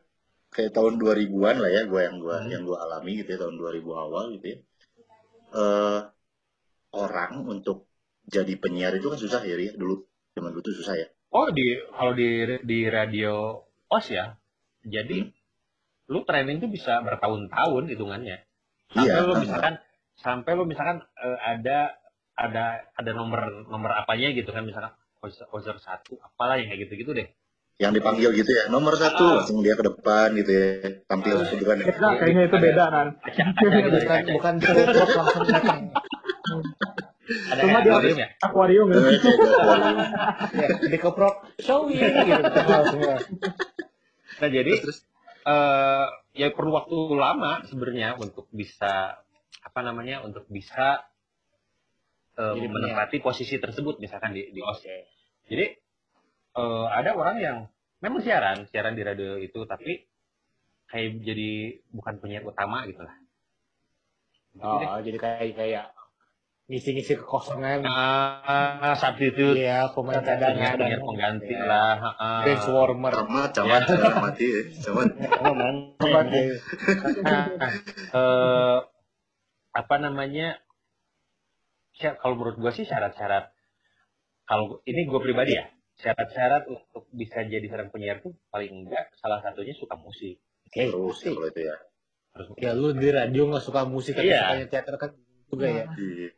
[0.48, 2.50] kayak tahun 2000-an lah ya gua yang gua Hmm.
[2.50, 4.58] yang gua alami gitu ya tahun 2000 awal gitu ya.
[5.54, 6.00] Eh
[6.94, 7.86] orang untuk
[8.26, 11.08] jadi penyiar itu kan susah ya Ri, dulu zaman dulu tuh susah ya.
[11.30, 12.28] Oh di kalau di
[12.64, 14.36] di radio OS ya.
[14.82, 15.30] Jadi
[16.08, 18.38] lu training tuh bisa bertahun-tahun hitungannya.
[18.90, 19.74] Sampai Iya, lu misalkan
[20.18, 21.94] sampai lu misalkan eh, ada
[22.34, 24.94] ada ada nomor nomor apanya gitu kan misalkan
[25.50, 27.28] user satu apalah yang kayak gitu-gitu deh.
[27.78, 29.34] Yang dipanggil gitu ya, nomor satu Ah.
[29.42, 30.66] langsung dia ke depan gitu ya,
[31.06, 31.78] tampil gitu kan.
[31.78, 31.86] ya.
[31.94, 33.08] Kayaknya itu beda kan.
[33.22, 34.54] Gitu Bukan bukan
[34.88, 35.80] drop langsung datang.
[37.28, 38.28] Ada Cuma dia- aquarium ya.
[38.40, 38.98] Akuarium ya.
[38.98, 39.48] Eh, kayak gitu.
[40.58, 42.50] Ya, dikeprok showing gitu.
[44.38, 45.00] Nah jadi Terus
[45.44, 49.22] eh ya perlu waktu lama sebenarnya untuk bisa
[49.60, 51.06] apa namanya untuk bisa
[52.34, 54.84] eh, Jadi menempati posisi tersebut misalkan di di OS.
[55.48, 55.66] Jadi
[56.54, 57.58] eh, ada orang yang
[57.98, 60.06] memang siaran siaran di radio itu tapi
[60.88, 61.52] kayak jadi
[61.90, 63.16] bukan penyiar utama gitu lah.
[64.54, 64.88] Gitu deh.
[64.88, 65.86] Oh, jadi kayak kayak
[66.68, 67.88] ngisi-ngisi kekosongan.
[67.88, 70.76] Ah, substitute Iya, pemain cadangan.
[70.76, 71.64] penyiar pengganti Iya.
[71.64, 71.96] lah.
[72.14, 72.44] ah.
[72.44, 73.12] Bench warmer.
[73.14, 75.08] camat, camat, camat mati ya, camat.
[75.40, 75.76] Oh, man.
[77.24, 77.46] Nah,
[78.12, 78.78] eh,
[79.78, 80.58] apa namanya?
[81.98, 83.54] Kalau menurut gue sih syarat-syarat
[84.48, 85.66] kalau ini gue pribadi ya
[85.98, 90.38] syarat-syarat untuk bisa jadi seorang penyiar tuh paling enggak salah satunya suka musik
[90.70, 91.76] Oke, Terus ya kalau itu ya.
[92.38, 94.46] harus Ya lu di radio nggak suka musik tapi Iya.
[94.46, 95.12] sukanya teater kan
[95.50, 95.86] juga ya.
[95.90, 96.30] Iya.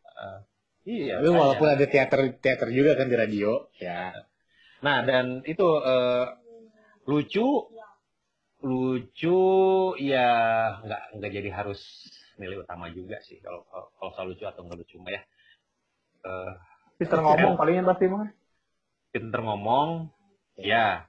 [0.87, 1.13] Iya.
[1.19, 1.39] Tapi makanya.
[1.43, 4.15] walaupun ada teater teater juga kan di radio, ya.
[4.79, 6.25] Nah dan itu eh,
[7.03, 7.67] lucu,
[8.63, 9.41] lucu
[9.99, 10.29] ya
[10.87, 11.81] nggak nggak jadi harus
[12.39, 15.21] nilai utama juga sih kalau kalau soal lucu atau nggak lucu mah ya.
[16.19, 16.51] Eh,
[16.99, 18.27] Mister ngomong palingnya pasti mah.
[19.09, 20.11] pinter ngomong,
[20.55, 21.07] ya.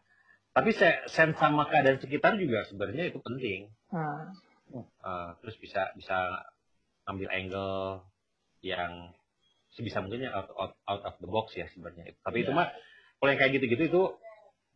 [0.51, 3.71] Tapi se- sense sama keadaan sekitar juga sebenarnya itu penting.
[3.95, 4.31] Nah,
[5.01, 6.47] Eh, terus bisa bisa
[7.05, 8.07] ambil angle
[8.63, 9.11] yang
[9.75, 12.15] sebisa mungkin yang out, out, out of the box ya sebenarnya.
[12.23, 12.57] Tapi itu Ya.
[12.57, 12.69] mah
[13.19, 14.03] kalau yang kayak gitu-gitu itu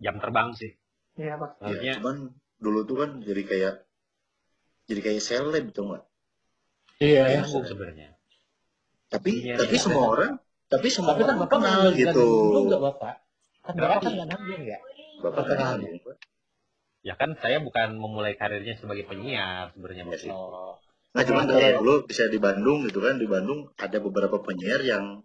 [0.03, 0.75] jam terbang sih.
[1.15, 1.79] iya pasti.
[1.79, 3.75] Ya, cuman dulu tuh kan jadi kayak
[4.91, 6.03] jadi kayak seleb gitu nggak?
[6.97, 7.41] Iya, ya.
[7.41, 8.09] nyambung sebenarnya.
[9.09, 9.83] Tapi Iya, tapi iya.
[9.83, 10.33] semua orang
[10.67, 12.27] tapi semua Tapi kan orang Bapak kenal gitu.
[12.51, 13.15] nggak juga Bapak.
[13.61, 13.75] Kan?
[13.77, 14.79] Bapak kan nggak nanggung ya.
[15.21, 15.79] Bapak Perkenalan.
[15.81, 16.15] kenal.
[17.01, 20.31] Ya kan saya bukan memulai karirnya sebagai penyiar sebenarnya Iya sih.
[20.31, 20.81] Oh.
[21.13, 25.23] Nah cuman kalau dulu bisa di Bandung gitu kan di Bandung ada beberapa penyiar yang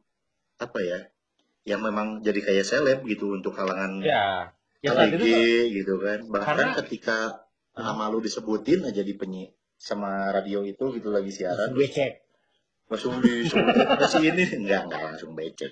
[0.55, 0.99] apa ya
[1.63, 5.27] yang memang jadi kayak seleb gitu untuk kalangan Ya, ya KLG itu
[5.81, 7.17] gitu kan bahkan Karena- ketika
[7.73, 12.27] nama lu disebutin aja di penyi sama radio itu gitu lagi siaran Gue cek.
[12.85, 15.71] langsung disebut masih ini enggak enggak langsung becek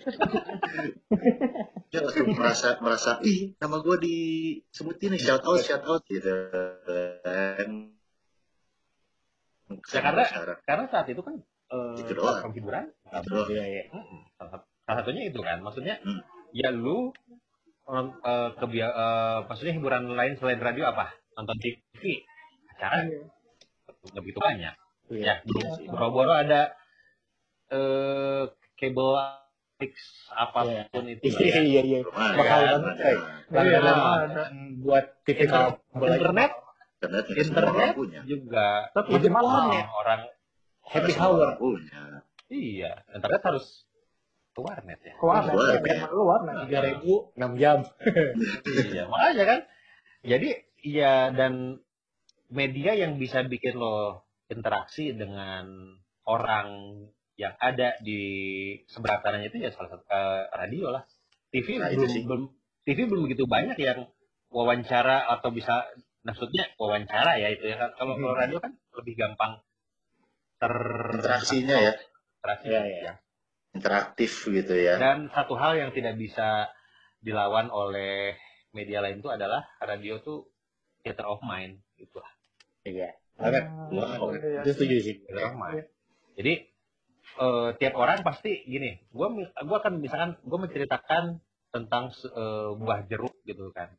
[1.87, 6.29] dia langsung merasa merasa ih nama gue disebutin nih shout out shout out gitu
[7.21, 7.69] kan
[9.67, 11.35] Ya, karena- sekarang karena saat itu kan
[11.67, 12.39] eh, Itu doang.
[12.49, 12.87] hiburan.
[12.87, 13.47] Gitu doang.
[13.51, 13.83] Iya, iya.
[13.91, 14.19] Mm-mm.
[14.31, 16.23] Salah, sat- salah satunya itu kan, maksudnya Hmm.
[16.53, 17.11] ya lu
[17.83, 21.11] orang eh, kebia- eh, maksudnya hiburan lain selain radio apa?
[21.35, 22.23] Nonton TV,
[22.69, 23.27] acara Iya.
[24.11, 24.75] Nggak begitu banyak.
[25.07, 25.39] Iya.
[25.39, 26.75] Ya, boro-boro ada
[27.67, 28.43] eh
[28.75, 29.09] kabel
[29.77, 29.93] fix
[30.31, 31.21] apa pun itu.
[31.27, 31.61] lah Iya, ya.
[31.61, 31.99] iya, iya.
[32.07, 32.79] Mahal kan?
[32.81, 32.95] banget.
[32.97, 33.15] Iya,
[33.51, 34.43] Langganan ada.
[34.81, 36.15] buat aja.
[36.17, 36.51] internet
[36.97, 39.85] internet Internet punya juga Tapi Itu warnet.
[39.87, 40.21] orang
[40.81, 41.59] Happy hour.
[41.59, 43.85] punya iya internet harus
[44.51, 45.13] ke warnet ya.
[45.13, 45.53] Ke warnet.
[46.09, 46.55] Lu warnet.
[46.65, 47.77] Tiga ribu, enam jam.
[48.89, 49.59] iya makanya kan
[50.25, 50.49] jadi
[50.81, 51.77] ya dan
[52.49, 55.67] media yang bisa bikin lo interaksi dengan
[56.23, 56.67] orang
[57.37, 58.21] yang ada di
[58.89, 61.03] sebelahannya itu ya salah satu eh, radio lah
[61.53, 62.43] TV Nah, belum, belum
[62.87, 64.07] TV belum begitu banyak yang
[64.49, 65.85] wawancara atau bisa
[66.23, 68.39] maksudnya wawancara ya itu ya kalau kalau Hmm.
[68.39, 69.59] radio kan lebih gampang
[70.57, 70.73] ter
[71.13, 71.93] interaksinya ya
[72.41, 72.81] interaksi iya.
[72.81, 73.13] ya.
[73.75, 76.71] interaktif gitu ya Dan satu hal yang tidak bisa
[77.21, 78.33] dilawan oleh
[78.73, 80.47] media lain itu adalah radio tuh
[81.03, 82.31] theater of mind gitu lah.
[82.87, 83.09] Iya.
[83.35, 83.63] Banget.
[83.91, 84.31] Wow.
[84.31, 84.63] Iya.
[84.63, 85.15] Itu setuju sih.
[85.27, 85.85] Theater of mind.
[86.39, 86.53] Jadi
[87.37, 92.99] eh, tiap orang pasti gini, gua mi- gua akan misalkan gua menceritakan tentang eh, buah
[93.05, 93.91] jeruk gitu kan.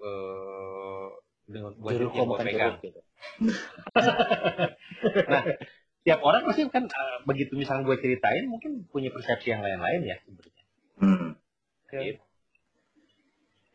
[0.00, 1.06] Eh
[1.46, 2.58] dengan buah jeruk Jeruk yang gua bukan pegang.
[2.58, 3.00] jeruk gitu.
[6.02, 10.16] Tiap orang pasti kan eh, begitu misalkan gue ceritain mungkin punya persepsi yang lain-lain ya
[10.26, 10.64] sebenarnya.
[10.98, 11.28] Hmm.
[11.92, 12.22] Gitu.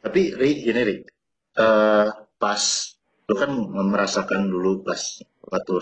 [0.03, 0.95] Tapi Ri, gini Ri,
[1.57, 2.63] Eh, pas
[3.27, 3.51] lu kan
[3.91, 5.73] merasakan dulu pas waktu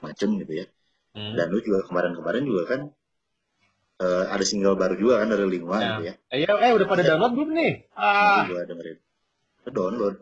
[0.00, 0.66] macem gitu ya,
[1.12, 1.36] Hmm.
[1.36, 2.80] dan lu juga kemarin-kemarin juga kan
[3.98, 5.84] eh, ada single baru juga kan dari Lingua Ya.
[5.90, 7.72] gitu ya, Eh, ya, eh udah pada download belum nih?
[7.92, 8.98] Ah, gue dengerin,
[9.66, 10.14] download,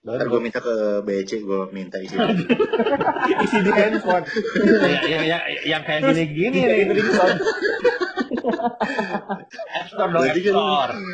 [0.00, 0.16] Download.
[0.16, 2.14] ntar gue minta ke BC, gue minta isi
[3.44, 4.22] Isi di handphone.
[5.10, 7.36] ya, ya, ya, yang kayak gini-gini nih itu ringtone.
[9.74, 10.92] App Store dong, App Berarti Store.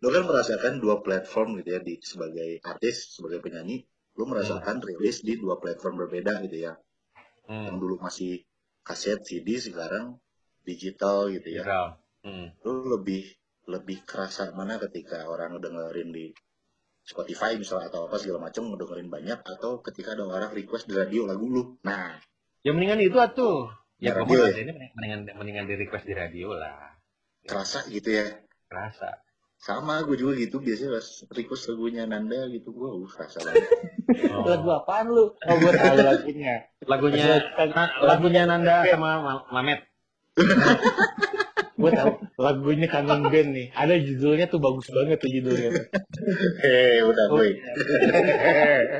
[0.00, 3.84] lu kan merasakan dua platform gitu ya di sebagai artis, sebagai penyanyi,
[4.16, 6.72] lu merasakan rilis di dua platform berbeda gitu ya,
[7.66, 8.44] yang Hmm, dulu masih
[8.86, 10.16] kaset CD, sekarang
[10.64, 11.64] digital gitu ya.
[12.20, 12.52] Hmm.
[12.64, 13.24] lu lebih
[13.64, 16.26] lebih kerasa mana ketika orang dengerin di
[17.04, 21.24] Spotify misalnya atau apa segala macam ngedengerin banyak atau ketika ada orang request di radio
[21.30, 22.20] lagu lu nah
[22.60, 23.72] Ya mendingan itu atuh.
[24.00, 24.52] Ya, Ya, radio ya?
[24.64, 26.92] ini mendingan mendingan di request di radio lah.
[27.48, 28.26] kerasa gitu ya
[28.68, 29.08] Kerasa.
[29.60, 33.68] Sama gue juga gitu biasanya pas request lagunya Nanda gitu gue uh kerasa banget
[34.10, 34.42] Oh.
[34.42, 35.30] Lagu apaan lu?
[35.30, 36.66] Oh, gue tahu lagunya.
[36.82, 37.38] Lagunya
[38.02, 39.86] lagunya Nanda sama Ma- Mamet.
[41.78, 43.70] Gue tahu lagunya kangen band nih.
[43.70, 45.70] Ada judulnya tuh bagus banget tuh judulnya.
[46.58, 47.70] hei udah Oh, gue iya.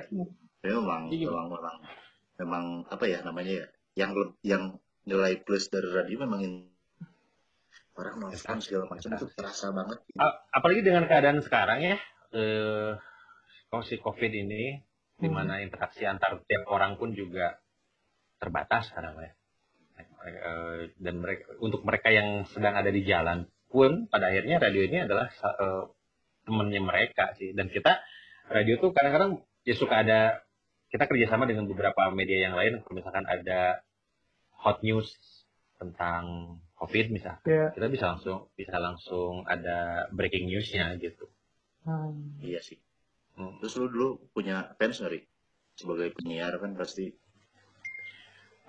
[0.62, 1.27] ya, memang Iya.
[1.27, 1.77] memang memang
[2.38, 3.66] memang apa ya namanya ya
[3.99, 4.62] yang yang
[5.03, 6.69] nilai plus dari radio memang in-
[8.01, 9.99] orang nonton segala macam itu terasa banget
[10.51, 11.97] apalagi dengan keadaan sekarang ya,
[12.35, 12.97] eh
[13.87, 14.83] si COVID ini,
[15.15, 17.63] di mana interaksi antar tiap orang pun juga
[18.43, 19.33] terbatas sekarang ya.
[20.21, 24.99] Eh, dan mereka untuk mereka yang sedang ada di jalan pun pada akhirnya radio ini
[25.07, 25.85] adalah eh,
[26.45, 27.55] temennya mereka sih.
[27.55, 28.03] Dan kita
[28.51, 30.43] radio tuh kadang-kadang ya suka ada
[30.91, 33.87] kita kerjasama dengan beberapa media yang lain, misalkan ada
[34.59, 35.07] hot news
[35.79, 37.66] tentang COVID misalnya, Iya.
[37.77, 41.29] kita bisa langsung bisa langsung ada breaking newsnya gitu.
[41.85, 42.40] Hmm.
[42.40, 42.81] Iya sih.
[43.37, 43.61] Hmm.
[43.61, 45.21] Terus lu dulu punya fans nggak, Ri?
[45.77, 47.12] Sebagai penyiar kan pasti.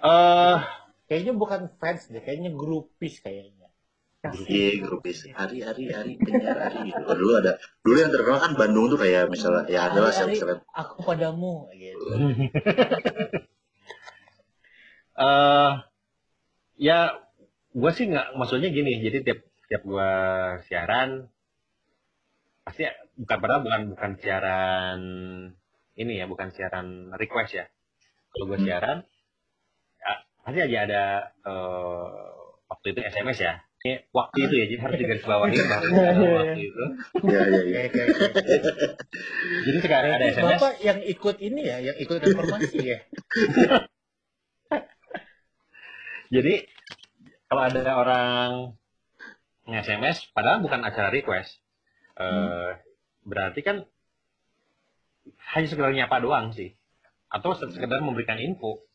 [0.02, 0.58] Eh,
[1.12, 3.68] Kayaknya bukan fans deh, kayaknya grupis kayaknya.
[4.48, 5.28] Iya, grupis.
[5.28, 7.04] Hari, hari, hari, penyiar hari gitu.
[7.04, 10.64] Kalau dulu ada, dulu yang terkenal kan Bandung tuh kayak misalnya, ya ada lah misalnya.
[10.72, 12.06] aku padamu gitu.
[15.22, 15.72] eh
[16.80, 17.00] ya
[17.72, 20.12] gue sih nggak maksudnya gini jadi tiap tiap gue
[20.68, 21.32] siaran
[22.62, 22.84] pasti
[23.18, 25.00] bukan padahal bukan bukan siaran
[25.96, 27.66] ini ya bukan siaran request ya
[28.32, 28.68] kalau gue Hmm.
[28.68, 28.98] siaran
[29.98, 30.12] ya,
[30.44, 31.04] pasti aja ada
[31.42, 32.28] eh,
[32.68, 36.84] waktu itu SMS ya ini waktu itu ya jadi harus digarisbawahi bahwa waktu itu
[37.22, 37.80] Iya, iya, iya.
[37.90, 38.86] Oke, oke, oke.
[39.66, 43.00] jadi sekarang ada SMS Bapak yang ikut ini ya, yang ikut informasi ya.
[46.32, 46.54] Jadi
[47.52, 48.52] kalau ada orang
[49.68, 51.60] nge-SMS, padahal bukan acara request,
[52.16, 52.80] eh,
[53.28, 53.84] berarti kan
[55.52, 56.72] hanya sekedar nyapa doang sih,
[57.28, 58.88] atau se- sekedar memberikan info.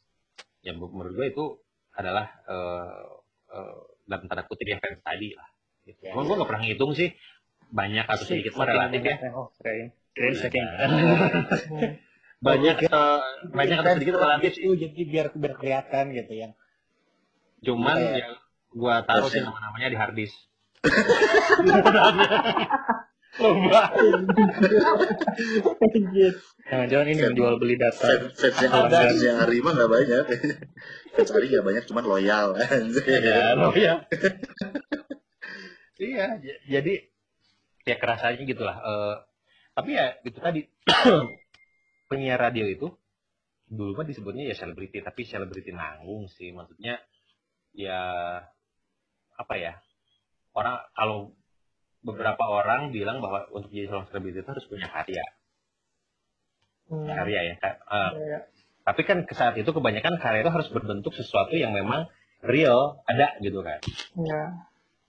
[0.64, 1.44] Ya menurut gue itu
[1.92, 3.04] adalah eh,
[3.52, 5.48] eh, dalam tanda kutip yang fans tadi lah.
[5.84, 6.00] Gitu.
[6.00, 7.12] Ya, gue nggak pernah ngitung sih
[7.68, 9.16] banyak atau sedikit mah relatif ya.
[9.36, 9.52] Oh,
[10.32, 10.64] saking.
[12.36, 12.84] Banyak
[13.48, 16.52] banyak atau sedikit relatif itu jadi biar biar kelihatan gitu yang
[17.64, 18.28] Cuman ya
[18.76, 19.48] gua taruh sih Persen.
[19.48, 20.36] nama-namanya di harddisk.
[26.66, 28.00] Jangan-jangan ini menjual beli data.
[28.00, 28.96] Fans, fans yang Ada.
[29.06, 30.24] fans yang hari mah nggak banyak.
[31.14, 32.48] fans hari nggak banyak, cuman loyal.
[32.56, 33.36] Iya,
[33.76, 33.94] ya.
[36.00, 36.26] iya,
[36.68, 36.94] jadi
[37.86, 38.76] ya kerasanya gitulah.
[38.82, 39.14] Eh,
[39.76, 40.60] tapi ya itu tadi
[42.10, 42.88] penyiar radio itu
[43.66, 46.50] dulu mah disebutnya ya selebriti, tapi selebriti nanggung sih.
[46.50, 46.98] Maksudnya
[47.76, 48.00] ya
[49.36, 49.72] apa ya?
[50.52, 51.32] Orang kalau
[52.00, 55.24] beberapa orang bilang bahwa untuk jadi seorang selebriti itu harus punya karya,
[56.86, 57.06] Hmm.
[57.10, 57.54] karya ya.
[57.58, 58.38] Eh, Iya.
[58.86, 62.06] tapi kan ke saat itu kebanyakan karya itu harus berbentuk sesuatu yang memang
[62.46, 63.80] real, ada gitu kan.
[64.14, 64.42] Iya.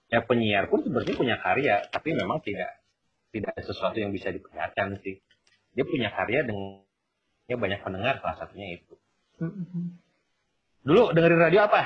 [0.08, 2.80] ya penyiar pun sebenarnya punya karya tapi memang tidak
[3.28, 5.20] tidak ada sesuatu yang bisa diperlihatkan sih
[5.76, 6.80] dia punya karya dengan
[7.44, 8.96] ya banyak pendengar salah satunya itu
[9.36, 10.00] Hmm.
[10.80, 11.82] dulu dengerin radio apa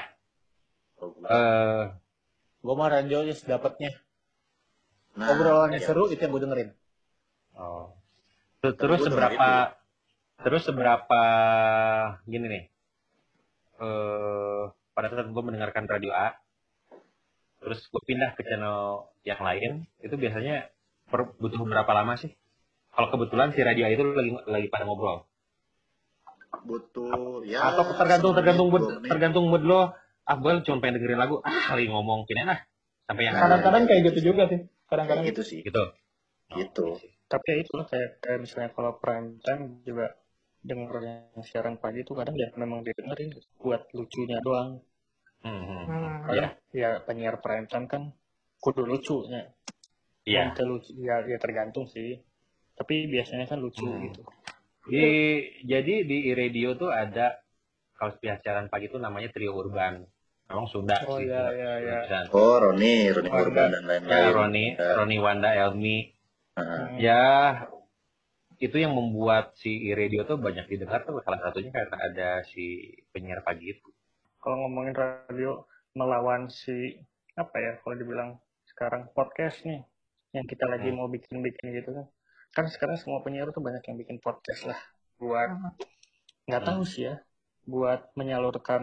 [1.03, 1.83] eh
[2.63, 3.91] gue mah radio aja sedapatnya.
[5.19, 5.83] Nah, Obrolan ya.
[5.85, 6.71] seru itu yang gue dengerin.
[7.59, 7.93] oh.
[8.63, 9.75] Ter- terus seberapa
[10.43, 11.23] terus seberapa
[12.31, 12.65] gini nih
[13.83, 14.63] eh
[14.95, 16.39] pada saat gue mendengarkan radio A
[17.59, 20.71] terus gue pindah ke channel yang lain itu biasanya
[21.11, 22.31] per- butuh berapa lama sih
[22.95, 25.27] kalau kebetulan si radio A itu lagi lagi pada ngobrol
[26.63, 29.91] butuh ya atau tergantung tergantung mood, tergantung mood lo
[30.23, 32.63] ah gue cuma pengen dengerin lagu ah kali ngomong kini lah
[33.09, 34.61] sampai yang Kadang-kadang kayak gitu juga sih.
[34.87, 35.83] Kadang-kadang gitu sih gitu
[36.53, 36.85] Gitu.
[36.85, 37.09] Oh, sih.
[37.33, 40.13] Tapi ya itulah kayak, kayak misalnya kalau prime time juga
[40.63, 43.49] denger yang siaran pagi itu kadang ya memang didengerin gitu.
[43.57, 44.85] buat lucunya doang.
[45.43, 45.83] Hmm, hmm.
[45.89, 46.17] Hmm.
[46.29, 48.03] Kadang ya penyiar prime time kan
[48.63, 49.51] kudu lucunya.
[50.23, 52.23] iya lucu ya, ya tergantung sih.
[52.79, 54.07] Tapi biasanya kan lucu Hmm.
[54.07, 54.23] gitu.
[54.87, 55.07] di
[55.63, 57.42] jadi di radio tuh ada
[58.03, 60.03] kalau setiap siaran pagi itu namanya trio urban
[60.43, 61.99] memang Sunda Oh sih iya iya iya.
[62.05, 63.43] Dan, oh Roni Roni Wanda.
[63.47, 64.91] Urban dan ya lain-lain Roni Ya.
[64.99, 65.99] Roni Wanda Elmi
[66.53, 67.01] Hmm.
[67.01, 67.23] ya
[68.59, 73.41] itu yang membuat si radio tuh banyak didengar tuh salah satunya karena ada si penyiar
[73.41, 73.89] pagi itu
[74.37, 77.01] Kalau ngomongin radio melawan si
[77.33, 78.31] apa ya kalau dibilang
[78.67, 79.81] sekarang podcast nih
[80.33, 80.99] yang kita lagi Hmm.
[80.99, 82.07] mau bikin-bikin gitu kan.
[82.53, 84.81] Kan sekarang semua penyiar tuh banyak yang bikin podcast lah
[85.17, 85.49] buat
[86.45, 86.69] nggak Hmm.
[86.69, 87.17] tahu sih ya
[87.65, 88.83] buat menyalurkan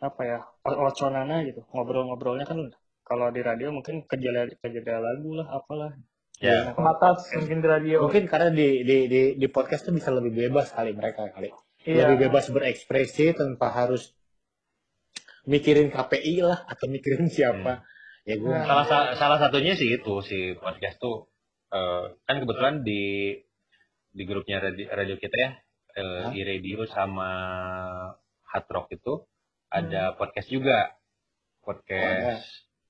[0.00, 2.72] apa ya oconana gitu ngobrol-ngobrolnya kan
[3.04, 5.92] kalau di radio mungkin kejala kejala lagu lah apalah
[6.40, 7.96] ya kalau Batas mungkin di radio.
[8.00, 11.52] Mungkin karena di di di, di podcast tuh bisa lebih bebas kali mereka kali.
[11.84, 12.08] Iya.
[12.08, 14.16] Lebih bebas berekspresi tanpa harus
[15.44, 17.84] mikirin KPI lah atau mikirin siapa.
[18.24, 18.64] Ya gue Nah.
[18.64, 21.28] salah sa- salah satunya sih itu si podcast tuh
[21.72, 23.36] eh, kan kebetulan di
[24.10, 25.50] di grupnya radio, radio kita ya
[25.94, 26.32] eh, Hah?
[26.32, 27.30] i-radio sama
[28.46, 29.24] hard rock itu
[29.70, 30.94] ada podcast juga
[31.62, 32.42] podcast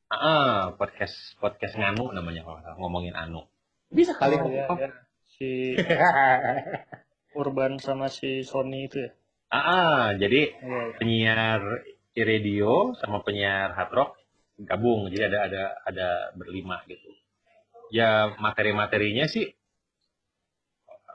[0.08, 3.46] ah ah, podcast podcast nganu namanya kalau salah, ngomongin anu
[3.88, 4.78] bisa kali Oh, ngomong.
[4.78, 4.90] iya.
[5.30, 5.76] si
[7.40, 9.10] Urban sama si Sony itu ya
[9.50, 10.94] ah ah, jadi Iya, iya.
[10.98, 11.60] penyiar
[12.14, 14.10] i-radio sama penyiar hard rock
[14.60, 17.06] gabung jadi ada ada ada berlima gitu
[17.90, 19.46] ya materi-materinya sih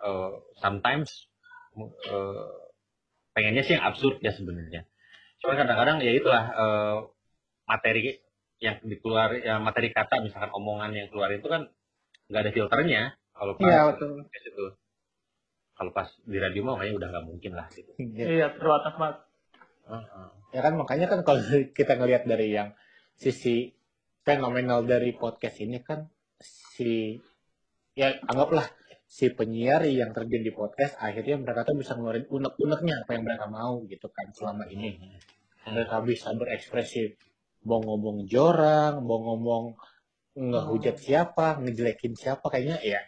[0.03, 1.27] eh, sometimes
[1.77, 2.45] eh,
[3.31, 4.87] pengennya sih yang absurd ya sebenarnya
[5.37, 6.97] cuman kadang-kadang ya itulah eh,
[7.65, 8.19] materi
[8.57, 11.67] yang dikeluar ya materi kata misalkan omongan yang keluar itu kan
[12.25, 13.01] nggak ada filternya
[13.31, 14.09] kalau pas Iya betul.
[14.17, 14.65] podcast itu
[15.75, 19.17] kalau pas di radio mah kayaknya udah nggak mungkin lah gitu Ya, Iya terbatas banget.
[19.85, 20.27] Heeh.
[20.49, 21.41] ya kan makanya kan kalau
[21.77, 22.71] kita ngelihat dari yang
[23.13, 23.75] sisi
[24.23, 26.07] fenomenal dari podcast ini kan
[26.39, 27.19] si
[27.93, 28.65] ya anggaplah
[29.15, 33.45] si penyiar yang terjun di podcast akhirnya mereka tuh bisa ngeluarin unek-uneknya apa yang mereka
[33.47, 34.99] mau gitu kan selama ini.
[35.71, 37.15] Mereka bisa berekspresi
[37.63, 39.63] mau ngomong jorang mau ngomong
[40.35, 43.01] ngehujat siapa ngejelekin siapa kayaknya ya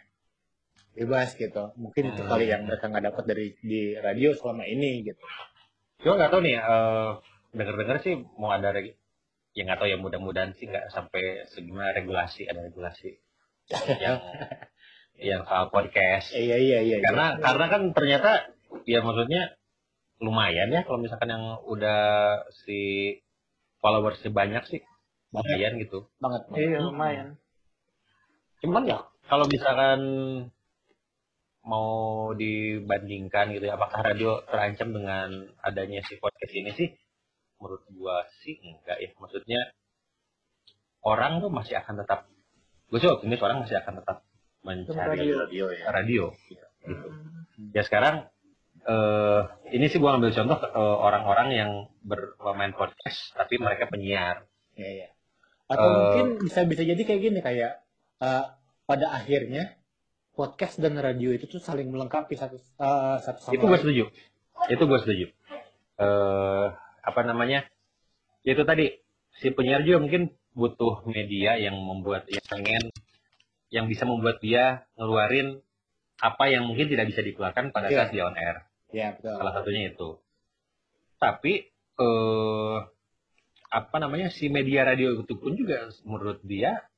[0.96, 1.76] bebas gitu.
[1.76, 5.20] Mungkin itu kali yang mereka nggak dapat dari di radio selama ini gitu.
[6.00, 7.10] Gue nggak tahu nih, eh
[7.52, 8.96] dengar-dengar sih mau ada reg-
[9.52, 13.12] ya nggak tahu ya mudah-mudahan sih nggak sampai segimana regulasi ada regulasi.
[14.04, 14.18] Yang
[15.18, 16.30] yang soal podcast.
[16.32, 18.30] iya iya iya Karena karena kan ternyata
[18.86, 19.58] ya maksudnya
[20.22, 22.00] lumayan ya kalau misalkan yang udah
[22.66, 23.14] si
[23.78, 24.80] followersnya banyak sih
[25.34, 26.06] lumayan gitu.
[26.22, 26.62] banget banget.
[26.62, 27.28] Iya lumayan.
[28.62, 28.98] Cuman ya
[29.28, 30.00] kalau misalkan
[31.68, 36.88] mau dibandingkan gitu ya, apakah radio terancam dengan adanya si podcast ini sih?
[37.60, 39.10] Menurut gua sih enggak ya.
[39.20, 39.60] Maksudnya
[41.04, 42.26] orang tuh masih akan tetap,
[42.88, 44.24] gue sih optimis orang masih akan tetap
[44.64, 46.24] mencari di radio ya radio.
[46.84, 47.06] Gitu.
[47.74, 48.28] Ya sekarang
[48.88, 49.42] eh
[49.76, 54.48] ini sih gua ambil contoh eh, orang-orang yang bermain podcast tapi mereka penyiar.
[54.78, 55.08] Iya, iya.
[55.68, 57.84] Atau Eh, mungkin bisa bisa jadi kayak gini kayak
[58.24, 58.44] eh,
[58.88, 59.76] pada akhirnya
[60.32, 63.82] podcast dan radio itu tuh saling melengkapi satu eh, satu sama itu gue lain.
[63.82, 64.04] setuju
[64.70, 65.26] itu gue setuju
[65.98, 66.66] eh
[67.02, 67.66] apa namanya
[68.46, 68.86] Ya itu tadi
[69.36, 72.88] si penyiar juga mungkin butuh media yang membuat yang pengen
[73.68, 75.60] yang bisa membuat dia ngeluarin
[76.18, 77.96] apa yang mungkin tidak bisa dikeluarkan pada Iya.
[77.96, 78.56] saat dia on air
[78.90, 79.36] Ya betul.
[79.36, 80.08] salah satunya itu
[81.18, 82.76] tapi eh
[83.68, 86.88] apa namanya si media radio itu pun juga menurut dia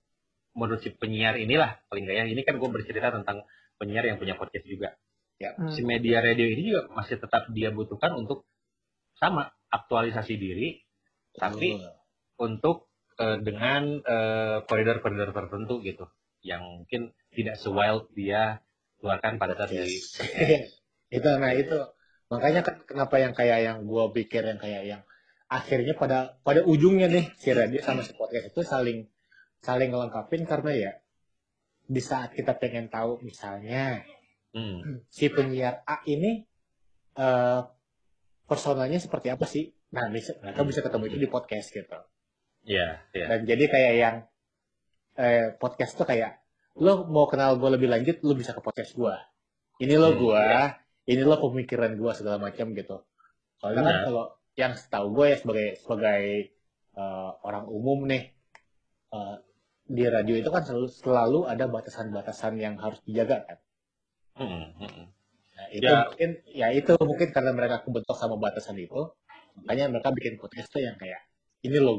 [0.54, 3.42] menurut si penyiar inilah paling nggak ya ini kan gue bercerita tentang
[3.76, 4.94] penyiar yang punya podcast juga
[5.40, 5.72] Hmm.
[5.72, 8.44] si media radio ini juga masih tetap dia butuhkan untuk
[9.16, 10.84] sama aktualisasi diri
[11.32, 11.96] tapi Betul.
[12.36, 12.76] untuk
[13.16, 16.04] eh, dengan eh, koridor-koridor tertentu gitu
[16.40, 18.64] yang mungkin tidak se-wild dia
[19.00, 19.96] keluarkan pada saat di
[21.16, 21.78] itu nah itu.
[22.30, 25.02] Makanya kan kenapa yang kayak yang gue pikir yang kayak yang
[25.50, 29.10] akhirnya pada pada ujungnya nih si radio sama si podcast itu saling
[29.58, 30.92] saling ngelengkapin karena ya
[31.90, 34.06] di saat kita pengen tahu misalnya
[34.50, 34.82] Hmm.
[35.16, 36.42] si penyiar A ini
[37.18, 37.60] eh
[38.50, 39.70] personalnya seperti apa sih?
[39.94, 41.98] Nah bisa, mereka bisa ketemu itu di podcast gitu.
[42.60, 43.26] Iya, iya.
[43.30, 44.16] dan jadi kayak yang
[45.20, 46.32] eh, podcast tuh kayak
[46.84, 49.14] lo mau kenal gue lebih lanjut lo bisa ke podcast gue
[49.84, 50.44] ini lo Hmm, gue
[51.12, 52.96] ini lo pemikiran gue segala macam gitu
[53.60, 54.04] soalnya kan Benar.
[54.06, 54.24] kalau
[54.62, 56.22] yang setahu gue ya sebagai sebagai
[57.00, 58.22] eh, orang umum nih
[59.16, 59.36] eh,
[59.96, 63.58] di radio itu kan selalu selalu ada batasan-batasan yang harus dijaga kan
[64.40, 64.48] Hmm,
[64.78, 65.06] hmm, hmm.
[65.58, 66.08] Nah, itu Ya.
[66.08, 69.12] mungkin ya itu mungkin karena mereka kebentuk sama batasan itu
[69.60, 71.20] makanya mereka bikin podcast tuh yang kayak
[71.66, 71.92] ini lo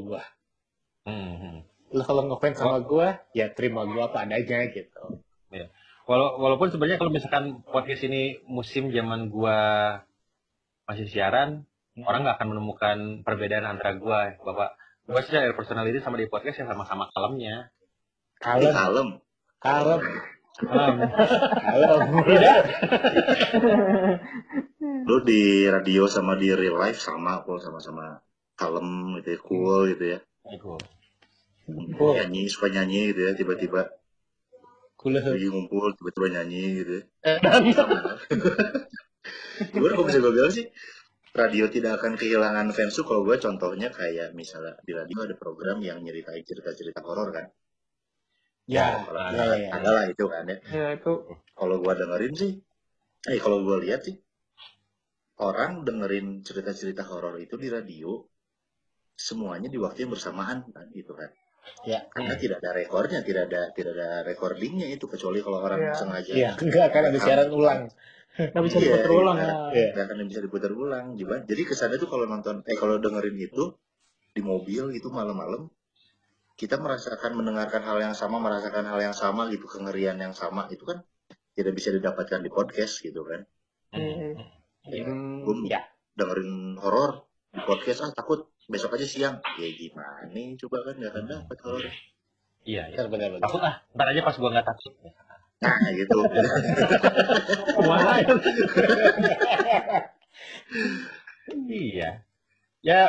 [1.05, 1.57] Hmm, hmm.
[1.91, 5.19] Lo kalau ngefans sama gua ya terima gua apa adanya gitu
[6.01, 9.59] Walau- walaupun sebenarnya kalau misalkan podcast ini musim zaman gua
[10.83, 12.03] masih siaran, Hmm.
[12.03, 14.75] orang nggak akan menemukan perbedaan antara gua, bapak.
[15.05, 17.69] Gua sih dari personality sama di podcast yang sama-sama kalemnya.
[18.39, 19.09] Kalem kalem
[19.61, 20.01] kalem
[20.57, 20.97] Kalem.
[21.61, 22.09] kalem
[25.05, 28.19] lu di radio sama di real life sama kok sama-sama
[28.55, 30.19] kalem gitu ya cool gitu ya
[30.49, 30.75] Aku.
[31.97, 32.13] Cool.
[32.17, 33.81] nyanyi suka nyanyi gitu ya tiba-tiba.
[34.99, 35.23] Kuliah.
[35.25, 36.97] Lagi ngumpul tiba-tiba nyanyi gitu.
[37.25, 37.37] Ya
[39.71, 40.65] gimana kok bisa gue bilang sih?
[41.31, 45.79] Radio tidak akan kehilangan fans tuh kalau gue contohnya kayak misalnya di radio ada program
[45.79, 47.45] yang nyeritain cerita-cerita horor kan?
[48.65, 49.05] Ya.
[49.05, 49.69] Kalau ya, ada, ya, ya.
[49.77, 50.57] ada lah itu kan ya.
[50.73, 51.13] Ya itu.
[51.53, 52.51] Kalau gue dengerin sih
[53.29, 54.17] eh kalau gue lihat sih
[55.41, 58.17] orang dengerin cerita-cerita horor itu di radio
[59.13, 61.29] semuanya di waktu yang bersamaan kan gitu kan
[61.81, 62.05] Ya.
[62.09, 65.93] karena tidak ada rekornya tidak ada tidak ada recordingnya itu kecuali kalau orang Iya.
[65.93, 67.81] sengaja Iya, enggak akan ada siaran ulang
[68.31, 69.45] nggak bisa Iya, diputar ulang iya.
[69.45, 69.53] ya.
[69.73, 69.87] Iya.
[69.93, 73.63] nggak akan bisa diputar ulang Jadi- jadi kesannya tuh kalau nonton eh kalau dengerin itu
[74.31, 75.69] di mobil gitu malam-malam
[76.55, 80.85] kita merasakan mendengarkan hal yang sama merasakan hal yang sama gitu kengerian yang sama itu
[80.85, 81.01] kan
[81.51, 83.43] tidak bisa didapatkan di podcast gitu kan
[83.91, 84.39] Hmm.
[84.87, 85.83] Hmm, Gua ya
[86.15, 91.11] dengerin horor di podcast ah takut besok aja siang ya gimana nih coba kan nggak
[91.11, 91.93] akan dapat horor
[92.61, 93.09] Iya, iya.
[93.09, 94.93] benar benar benar Takut ah, ntar aja pas gua nggak takut.
[95.61, 96.13] nah gitu
[101.67, 102.09] Iya.
[102.81, 102.99] Ya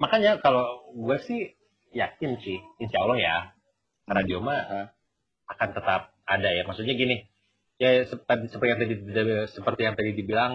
[0.00, 1.40] makanya kalau gue sih
[1.94, 3.36] yakin sih, insya Allah ya,
[4.08, 4.90] radio mah
[5.52, 6.62] akan tetap ada ya.
[6.66, 7.22] Maksudnya gini,
[7.78, 8.94] ya seperti, seperti yang tadi
[9.52, 10.52] seperti yang tadi dibilang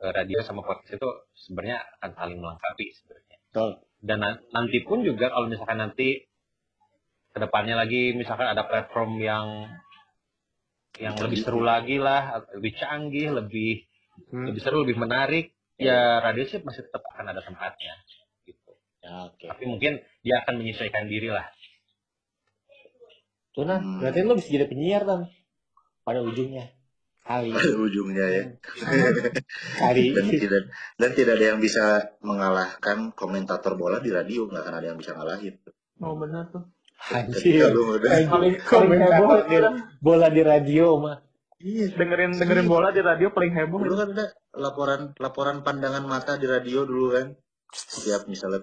[0.00, 3.27] eh, radio sama podcast itu sebenarnya akan saling melengkapi sebenarnya.
[3.48, 3.70] Betul.
[3.98, 6.28] Dan na- nanti pun juga kalau misalkan nanti
[7.34, 9.46] ke depannya lagi misalkan ada platform yang
[10.98, 13.86] yang lebih seru lagi lah, lebih canggih, lebih
[14.34, 14.50] Hmm.
[14.50, 17.94] lebih seru, lebih menarik, ya radio sih masih tetap akan ada tempatnya.
[18.42, 18.72] Gitu.
[18.98, 19.46] Ya, oke.
[19.46, 21.46] Tapi mungkin dia akan menyesuaikan diri lah.
[23.54, 24.02] Tuh nah, Hmm.
[24.02, 25.30] berarti lo bisa jadi penyiar kan?
[26.02, 26.74] Pada ujungnya.
[27.28, 27.52] Kali.
[27.52, 28.44] ujungnya ya.
[29.84, 30.16] Kali.
[30.16, 30.62] dan tidak
[30.96, 35.12] dan tidak ada yang bisa mengalahkan komentator bola di radio nggak akan ada yang bisa
[35.12, 35.60] ngalahin.
[36.00, 36.64] Oh benar tuh.
[37.12, 37.68] Anjir.
[38.64, 39.56] Paling heboh di,
[40.00, 41.20] bola di radio mah.
[41.58, 43.82] iya dengerin dengerin bola di radio paling heboh.
[43.82, 47.34] dulu kan ada laporan laporan pandangan mata di radio dulu kan
[47.74, 48.62] setiap misalnya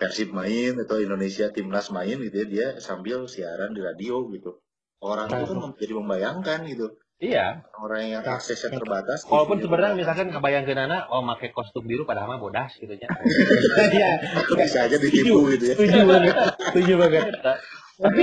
[0.00, 4.64] Persib main atau Indonesia timnas main gitu ya dia sambil siaran di radio gitu
[5.04, 10.74] orang itu kan jadi membayangkan gitu Iya, orang yang aksesnya terbatas walaupun sebenarnya misalkan ngebayangkeun
[10.74, 13.06] anak, oh pakai kostum biru padahal mah bodas gitu nya.
[13.94, 14.10] Iya.
[14.58, 16.34] bisa aja ditipu gitu ya Setuju banget.
[16.74, 17.24] Setuju banget.
[18.02, 18.22] Tapi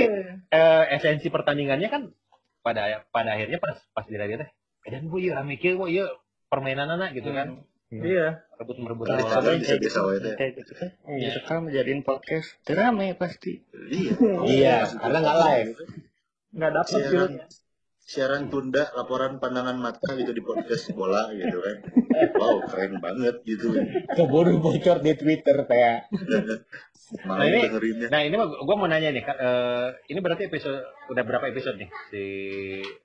[0.52, 2.02] eh, esensi pertandingannya kan
[2.60, 4.52] pada pada akhirnya pas pas di radio teh,
[4.84, 6.04] dan bu iya rame kieu bu iya
[6.52, 7.64] permainan anak gitu kan.
[7.88, 8.44] Iya.
[8.60, 9.24] Rebut merebut bola.
[9.24, 10.36] kadang bisa-bisa wae teh.
[10.60, 11.40] gitu kan Iya.
[11.40, 14.12] direkam jadiin podcast rame pasti iya
[14.44, 15.70] Iya, karena nggak live.
[16.52, 17.46] Nggak dapat siaran filmnya.
[18.10, 21.76] Siaran tunda laporan pandangan mata gitu di podcast bola gitu kan
[22.34, 23.70] wow keren banget gitu
[24.10, 26.10] Keburu bocor di Twitter kayak.
[27.22, 31.22] Nah, ini- dengerinnya Nah ini gue mau nanya nih, Kak, eh, ini berarti episode udah
[31.22, 32.24] berapa episode nih si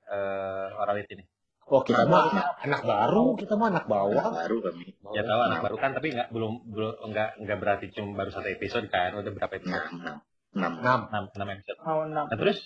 [0.05, 1.21] eh, Oralit ini?
[1.65, 2.29] Oh kita mah
[2.61, 4.25] anak baru, kita mah anak bawah.
[4.29, 8.13] baru kami Ya tahu anak baru kan, tapi nggak belum belum nggak nggak berarti cuma
[8.15, 9.85] baru satu episode kan, udah berapa episode?
[9.89, 10.17] enam enam
[10.53, 11.01] enam Enam.
[11.09, 11.77] Enam, enam episode.
[11.81, 12.25] Oh, enam.
[12.29, 12.57] Nah terus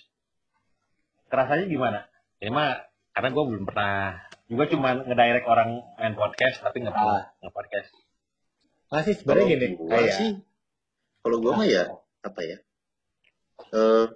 [1.28, 2.09] kerasanya gimana?
[2.40, 2.72] Ini mah
[3.12, 4.16] karena gue belum pernah,
[4.48, 7.90] gue cuma ngedirect orang main podcast tapi nggak pernah nge-podcast.
[8.90, 10.30] Nggak sih sebenarnya Kalau gini, gua kayak sih
[11.20, 11.84] kalau gua mah ya
[12.24, 12.56] apa ya
[13.70, 14.06] eh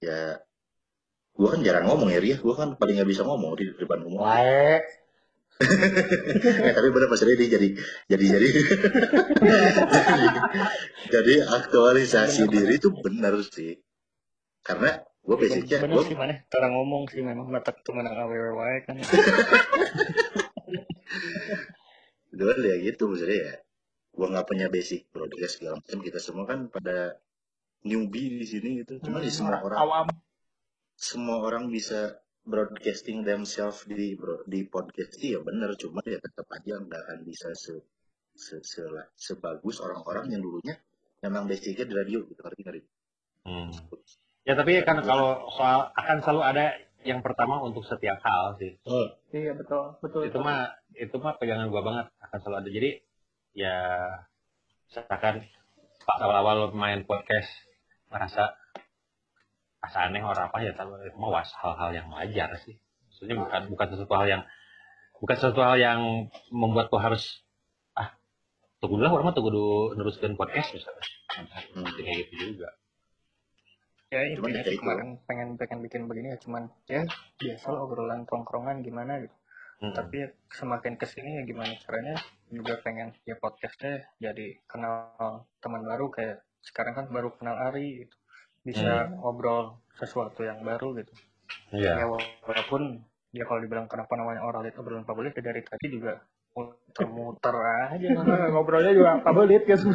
[0.00, 0.20] ya
[1.36, 2.36] gua kan jarang ngomong ya Ria.
[2.40, 4.24] Gua kan paling nggak bisa ngomong di depan umum.
[5.54, 7.78] Eh, tapi benar Mas Ria jadi
[8.10, 8.48] jadi jadi
[11.14, 13.78] jadi aktualisasi diri itu benar sih.
[14.66, 18.50] Karena gua basicnya bener gua sih mana cara ngomong sih memang mata tuh menang awewe
[18.54, 18.96] wae kan
[22.34, 23.54] Dua ya gitu maksudnya ya.
[24.10, 25.98] Gua nggak punya basic broadcast segala macam.
[26.02, 27.18] Kita semua kan pada
[27.86, 28.98] newbie di sini gitu.
[28.98, 30.06] Cuma di semua orang Awam.
[30.94, 36.78] semua orang bisa broadcasting themselves di bro- di podcast ya bener cuma ya tetap aja
[36.78, 37.82] nggak akan bisa se,
[38.30, 40.78] se, se- sebagus orang-orang yang dulunya
[41.18, 42.82] memang basicnya di radio gitu ngerti ngerti
[43.44, 43.68] Hmm.
[44.44, 46.64] Ya tapi kan kalau soal akan selalu ada
[47.04, 48.76] yang pertama untuk setiap hal sih.
[48.80, 49.06] Betul.
[49.32, 50.20] Iya betul betul.
[50.28, 52.90] itu mah itu mah pegangan gua banget akan selalu ada jadi
[53.52, 53.76] ya
[54.88, 55.34] misalkan
[56.04, 57.50] pas awal-awal main podcast
[58.12, 58.54] merasa
[59.82, 62.78] asa aneh orang apa ya tapi itu mah was hal-hal yang wajar sih
[63.10, 64.42] maksudnya bukan bukan sesuatu hal yang
[65.18, 66.00] bukan sesuatu hal yang
[66.54, 67.42] membuat gua harus
[67.98, 68.14] ah
[68.80, 71.82] tunggu lah orang mah tunggu dulu neruskan podcast misalnya Hmm.
[71.90, 72.70] kayak gitu juga
[74.14, 74.82] ya intinya ya sih itu.
[74.86, 77.02] kemarin pengen pengen bikin begini ya cuman ya
[77.42, 79.34] biasa lah obrolan tongkrongan gimana gitu
[79.82, 79.90] Hmm.
[79.90, 82.14] tapi ya semakin ke sini ya gimana caranya
[82.46, 85.10] juga pengen ya podcastnya jadi kenal
[85.58, 88.16] teman baru kayak sekarang kan baru kenal Ari gitu
[88.62, 91.12] bisa ngobrol sesuatu yang baru gitu
[91.74, 92.06] iya ya
[92.46, 93.02] walaupun
[93.34, 96.22] dia kalau dibilang kenapa namanya oral itu obrolan publik ya dari tadi juga
[96.54, 98.08] muter-muter aja
[98.54, 99.90] ngobrolnya juga pabelit gitu.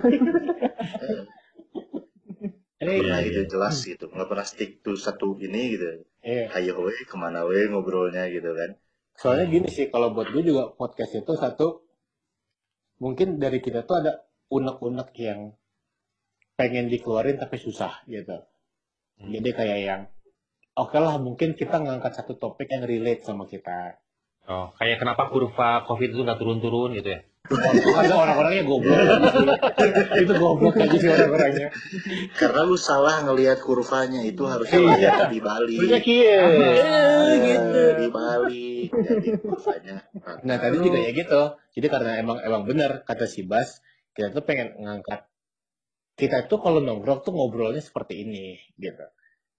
[2.89, 3.29] Ini Iya, nah iya.
[3.29, 5.85] itu jelas gitu nggak pernah stick to satu ini gitu
[6.25, 6.49] iya.
[6.57, 8.75] ayo we ke mana we ngobrolnya gitu kan
[9.19, 11.83] Soalnya gini sih, kalau buat gue juga podcast itu satu,
[13.03, 15.59] mungkin dari kita tuh ada unek-unek yang
[16.55, 18.47] pengen dikeluarin tapi susah gitu.
[19.19, 19.31] Hmm.
[19.35, 20.01] Jadi kayak yang,
[20.71, 23.99] oke lah mungkin kita ngangkat satu topik yang relate sama kita.
[24.49, 28.97] oh kayak kenapa kurva covid itu nggak turun-turun gitu ya Orang-orangnya goblok.
[30.21, 31.67] itu goblok aja sih orang-orangnya.
[32.37, 35.13] karena lu salah ngelihat kurvanya itu harusnya Iya.
[35.33, 36.37] di Bali Punya kie.
[37.41, 39.95] gitu di Bali jadi kurvanya
[40.45, 41.41] Nah tadi juga ya gitu.
[41.73, 43.81] Jadi karena emang emang benar kata si Bas,
[44.13, 45.25] kita tuh pengen ngangkat
[46.19, 49.05] kita tuh kalau nongkrong tuh ngobrolnya seperti ini gitu.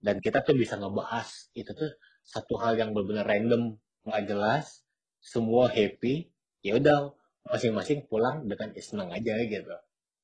[0.00, 1.90] Dan kita tuh bisa ngebahas itu tuh
[2.24, 4.84] satu hal yang benar-benar random, nggak jelas,
[5.20, 6.28] semua happy,
[6.60, 7.16] ya udah
[7.46, 9.74] masing-masing pulang dengan senang aja gitu.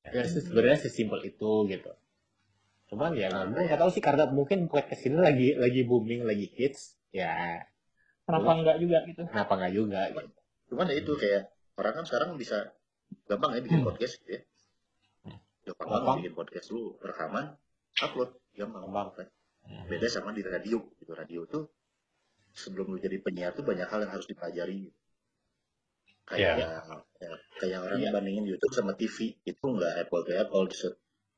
[0.07, 1.91] ya sih sebenarnya sesimpel itu gitu
[2.87, 6.47] cuman ya Nah, gue nggak tahu sih karena mungkin podcast ini lagi lagi booming lagi
[6.49, 7.59] hits ya
[8.23, 9.23] Kenapa enggak juga gitu?
[9.25, 10.31] kenapa nggak juga gitu.
[10.67, 11.43] cuman ya itu kayak
[11.75, 12.57] orang kan sekarang bisa
[13.25, 13.87] gampang ya bikin Hmm.
[13.87, 14.41] podcast gitu ya
[15.65, 15.99] gampang Gampang.
[16.01, 17.45] banget bikin podcast lu rekaman
[17.97, 19.07] upload gampang Gampang.
[19.13, 19.27] kan
[19.83, 21.67] beda sama di radio gitu radio tuh
[22.53, 24.97] sebelum lu jadi penyiar tuh banyak hal yang harus dipelajari gitu.
[26.27, 26.67] Kayak ya,
[27.57, 28.09] kayak orang Iya.
[28.11, 30.75] bandingin YouTube sama TV itu nggak apple to apple di,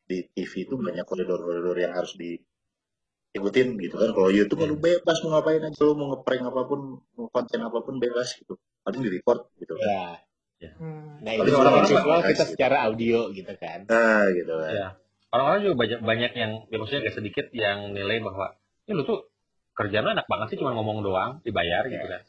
[0.06, 5.18] di TV itu banyak koridor-koridor yang harus diikutin gitu kan kalau YouTube kan lu bebas
[5.22, 6.80] mau ngapain aja lu mau ngeprank apa pun
[7.14, 11.24] mau konten apa pun bebas gitu paling di report gitu kan ya Hmm.
[11.24, 12.52] nah Tapi itu orang-orang orang suka kita gitu.
[12.52, 14.88] secara audio gitu kan nah gitu kan Iya.
[15.30, 19.30] Orang-orang juga banyak banyak yang ya maksudnya agak sedikit yang nilai bahwa ya lu tuh
[19.72, 22.26] kerjaan lu enak banget sih cuma ngomong doang dibayar gitu kan.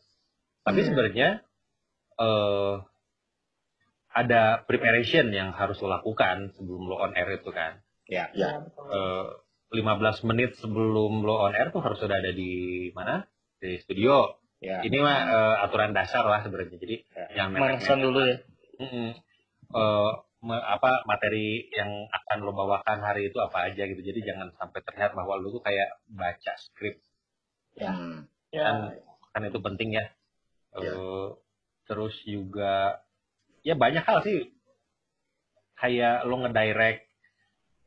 [0.62, 0.86] Tapi Hmm.
[0.86, 1.28] sebenarnya
[2.20, 2.74] eh
[4.10, 7.78] ada preparation yang harus lo lakukan sebelum lo on air itu kan.
[8.04, 8.90] ya ya betul.
[8.90, 9.26] Eh
[9.70, 12.52] 15 menit sebelum lo on air tuh harus sudah ada di
[12.90, 13.22] mana?
[13.56, 14.34] Di studio.
[14.58, 16.76] ya Ini mah eh, aturan dasar lah sebenarnya.
[16.76, 17.26] Jadi Ya.
[17.38, 18.36] yang Manasan dulu ya.
[18.82, 19.10] Mm-mm.
[19.70, 20.10] Eh,
[20.42, 24.80] me- apa materi yang akan lo bawakan hari itu apa aja gitu jadi jangan sampai
[24.82, 26.98] terlihat bahwa lo tuh kayak baca skrip
[27.76, 27.94] Ya.
[28.50, 28.64] Ya.
[28.66, 28.76] kan
[29.30, 30.10] kan itu penting ya
[30.74, 30.96] Ya.
[31.90, 33.02] Terus juga
[33.66, 34.54] ya banyak hal sih.
[35.74, 37.10] Kayak lo ngedirect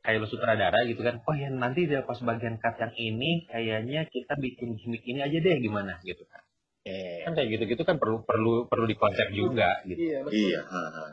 [0.04, 1.24] kayak lo sutradara gitu kan.
[1.24, 5.38] Oh ya nanti dia pas bagian cut yang ini kayaknya kita bikin gimmick ini aja
[5.40, 6.04] deh gimana?
[6.04, 6.44] Gitu kan.
[6.84, 10.04] Eh, kan kayak gitu gitu kan perlu perlu perlu dikonsep juga gitu.
[10.04, 10.36] Iya, betul.
[10.36, 10.62] Iya.
[10.68, 11.06] ha, ha.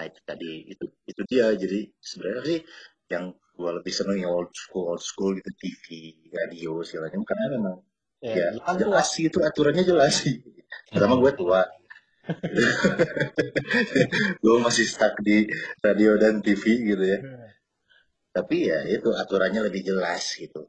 [0.00, 1.52] Nah itu tadi itu itu dia.
[1.52, 2.60] Jadi sebenarnya sih
[3.12, 5.84] yang gua lebih seneng yang old school old school gitu TV
[6.32, 7.28] radio segala macam.
[7.28, 7.74] Karena memang
[8.22, 8.74] ya, ya, tua.
[8.78, 10.42] jelas sih itu aturannya jelas sih.
[10.90, 11.62] Pertama gue tua.
[14.44, 15.48] gue masih stuck di
[15.80, 16.62] radio dan TV
[16.94, 17.18] gitu ya.
[18.32, 20.68] Tapi ya itu aturannya lebih jelas gitu.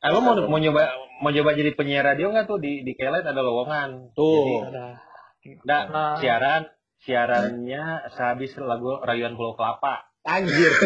[0.00, 3.24] Eh, lo mau mau nyoba mau coba jadi penyiar radio nggak tuh di di Kelet
[3.24, 4.16] ada lowongan.
[4.16, 4.64] Tuh.
[4.64, 5.78] Jadi, Ada.
[5.88, 6.14] Nah.
[6.20, 6.62] siaran
[7.00, 10.04] siarannya sehabis lagu rayuan Pulau Kelapa.
[10.20, 10.68] anjir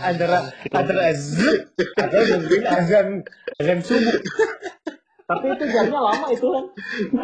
[0.00, 0.38] antara
[0.70, 1.56] antara azan
[1.96, 3.06] atau mungkin azan
[3.56, 4.16] azan subuh
[5.24, 6.64] Tapi itu jamnya lama itu kan.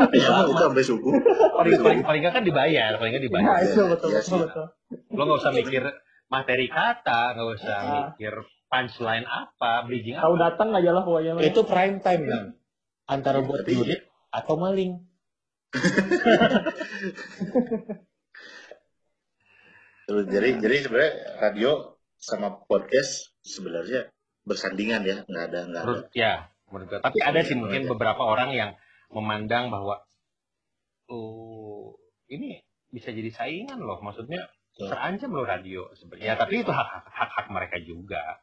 [0.09, 1.13] Ya, itu sampai subuh.
[1.53, 3.45] Paling paling paling kan dibayar, paling nggak dibayar.
[3.45, 4.67] Nah, itu betul Iya betul.
[5.13, 5.83] Lo nggak usah mikir
[6.27, 7.93] materi kata, nggak usah Ah.
[8.09, 8.33] mikir
[8.67, 11.39] punchline apa, bridging Tahu datang aja lah pokoknya.
[11.43, 12.45] itu prime time kan
[13.05, 15.05] antara buat jurit atau maling
[20.03, 24.13] Terus jadi jadi sebenarnya radio sama podcast sebenarnya
[24.45, 25.95] bersandingan ya, nggak ada nggak ada.
[26.13, 26.33] Ya,
[26.69, 26.99] menurut gue.
[27.01, 28.71] Tapi ada sih mungkin beberapa orang yang
[29.09, 30.05] memandang bahwa
[31.11, 31.97] oh
[32.31, 34.93] ini bisa jadi saingan loh, maksudnya Betul.
[34.95, 36.27] terancam loh radio sebenarnya.
[36.27, 38.39] Ya, tapi itu hak hak hak mereka juga.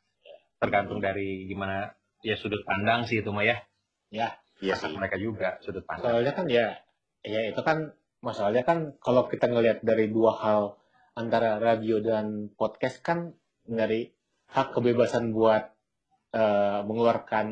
[0.57, 1.93] Tergantung dari gimana
[2.25, 3.61] ya sudut pandang sih itu mah ya.
[4.09, 4.97] ya Iya Hak sih.
[4.97, 6.17] mereka juga sudut pandang.
[6.17, 6.81] soalnya kan ya
[7.21, 7.93] ya itu kan
[8.25, 10.81] masalahnya kan kalau kita ngelihat dari dua hal
[11.13, 13.37] antara radio dan podcast kan
[13.67, 14.07] dari
[14.47, 15.63] hak kebebasan buat
[16.33, 17.45] eh, mengeluarkan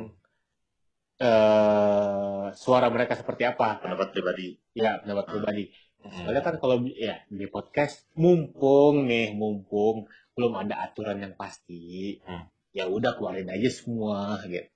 [1.18, 4.56] eh, suara mereka seperti apa Pendapat pribadi.
[4.74, 5.34] ya pendapat Hmm.
[5.36, 5.66] pribadi
[6.06, 6.22] Mm.
[6.22, 10.06] soalnya kan kalau ya di podcast mumpung nih mumpung
[10.38, 12.46] belum ada aturan yang pasti Hmm.
[12.70, 14.70] ya udah keluarin aja semua gitu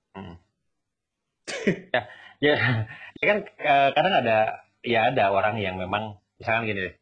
[2.42, 2.54] ya,
[3.20, 4.38] ya kan eh, kadang ada
[4.82, 6.94] ya ada orang yang memang misalkan gini deh,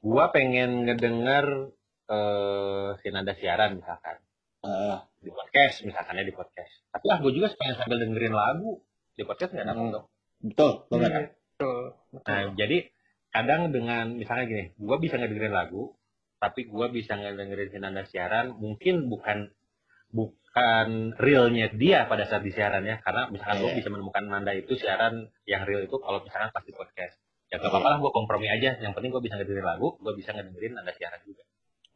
[0.00, 1.70] gua pengen ngedenger
[2.08, 4.16] eh siaran misalkan
[4.58, 6.72] Eh, di podcast misalkan ya di podcast.
[6.90, 8.82] Tapi ah gue juga pengen sambil dengerin lagu
[9.14, 9.94] di podcast nggak dapat Hmm.
[9.94, 10.06] dong.
[10.38, 11.22] betul banget Iya.
[11.58, 11.82] Betul.
[12.26, 12.78] Nah jadi
[13.30, 15.94] kadang dengan misalnya gini, gua bisa ngedengerin lagu,
[16.38, 19.50] tapi gua bisa ngedengerin si nada siaran mungkin bukan
[20.10, 20.88] bukan
[21.18, 23.78] realnya dia pada saat di siaran ya karena misalkan gue Iya.
[23.78, 27.14] bisa menemukan nanda itu siaran yang real itu kalau misalkan pas di podcast
[27.48, 27.68] ya gak Iya.
[27.68, 30.92] apa-apa lah gue kompromi aja yang penting gue bisa ngedengerin lagu gue bisa ngedengerin nanda
[30.96, 31.44] siaran juga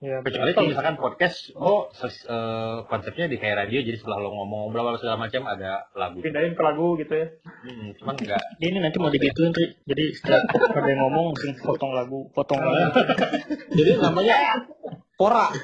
[0.03, 4.35] Ya, kecuali kalau misalkan podcast oh ses- eh, konsepnya di kayak radio jadi setelah lo
[4.35, 7.31] ngomong bla bla segala macam ada lagu Pindahin ke lagu gitu ya.
[7.47, 9.79] hmm, cuman enggak ini nanti mau digituin Ri.
[9.87, 10.43] Jadi setiap
[10.75, 12.99] ada yang ngomong langsung potong lagu, potong lagu.
[13.79, 14.67] jadi namanya
[15.15, 15.55] pora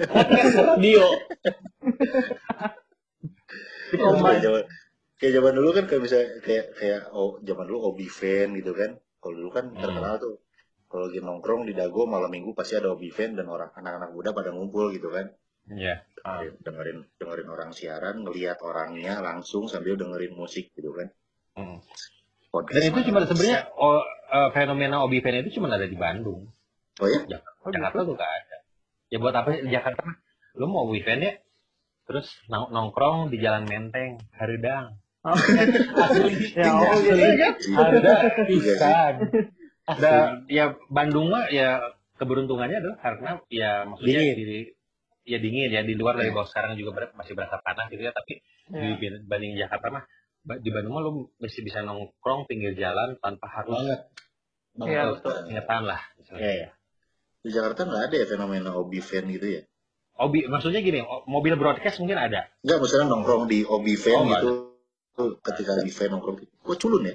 [0.00, 1.04] podcast radio
[3.92, 4.64] kayak zaman
[5.20, 8.96] kayak zaman dulu kan kayak bisa kayak kayak oh zaman dulu Obi fan gitu kan.
[9.20, 9.76] Kalau dulu kan Hmm.
[9.76, 10.40] terkenal tuh
[10.94, 14.30] kalau lagi nongkrong di Dago malam minggu pasti ada Obi fan dan orang anak-anak muda
[14.30, 15.26] pada ngumpul gitu kan.
[15.74, 21.10] ya Dengerin, dengerin dengerin orang siaran, ngelihat orangnya langsung sambil dengerin musik gitu kan.
[22.54, 26.46] Podcast dan itu cuma sebenarnya oh, eh, fenomena obi fan itu cuma ada di Bandung
[27.02, 27.18] Oh ya?
[27.66, 28.14] Oh, Jakarta gitu.
[28.14, 28.56] tuh gak ada.
[29.10, 30.16] Ya buat apa sih Jakarta mah?
[30.54, 31.34] Lu mau weekend ya?
[32.06, 34.94] Terus nong- nongkrong di Jalan Menteng, Haridang.
[35.26, 35.34] Oh,
[36.54, 37.74] ya, oh, gitu.
[37.74, 39.14] Ada pisan.
[39.84, 41.80] Ada ya Bandung mah ya
[42.16, 44.36] keberuntungannya adalah karena ya maksudnya Dingin.
[44.36, 44.58] di
[45.24, 48.12] ya dingin ya di luar dari bawah sekarang juga ber- masih berasa panas gitu ya
[48.12, 48.96] tapi Ya.
[48.96, 50.04] dibanding Jakarta mah
[50.56, 54.00] di Bandung mah lu masih bisa nongkrong pinggir jalan tanpa harus Banget.
[54.74, 55.04] Banget.
[55.20, 55.36] betul.
[55.52, 56.40] ingetan lah misalnya.
[56.40, 56.68] Iya, iya.
[57.44, 59.62] Di Jakarta nggak ada ya fenomena obi fan gitu ya?
[60.14, 62.46] Obi, maksudnya gini, mobil broadcast mungkin ada.
[62.62, 64.50] Enggak, misalnya nongkrong di obi fan Oh, nggak gitu.
[65.14, 66.52] Tuh, ketika di fan nongkrong gitu.
[66.62, 67.14] Kok culun ya?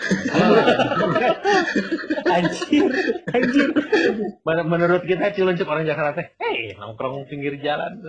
[2.30, 2.84] Anjir.
[3.28, 3.68] Anjir.
[4.42, 8.00] Men- Menurut kita ciluncuk orang Jakarta teh, hey nongkrong pinggir jalan.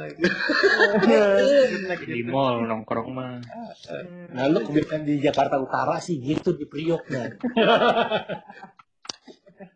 [2.02, 3.38] di mall nongkrong mah
[4.32, 7.30] Nah, lu kebiasaan di Jakarta Utara sih gitu di Priok kan.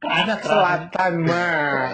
[0.02, 1.94] Anak selatan mah.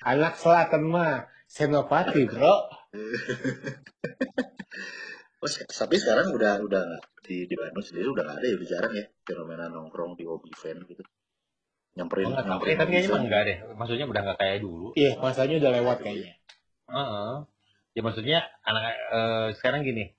[0.00, 1.28] Anak selatan mah.
[1.44, 2.56] Senopati, bro.
[5.38, 8.54] Oh, se- tapi sekarang udah udah nggak di di Bandung sendiri udah nggak ada ya
[8.58, 11.02] udah jarang ya fenomena nongkrong di obi fan gitu.
[11.94, 13.56] Nyamperin Oh, nggak nyamperin tapi kayaknya mah enggak deh.
[13.74, 14.88] Maksudnya udah enggak kayak dulu.
[14.94, 16.32] Iya, masanya udah lewat kayaknya.
[16.88, 17.32] Heeh.
[17.94, 20.10] Ya maksudnya anak eh, sekarang gini.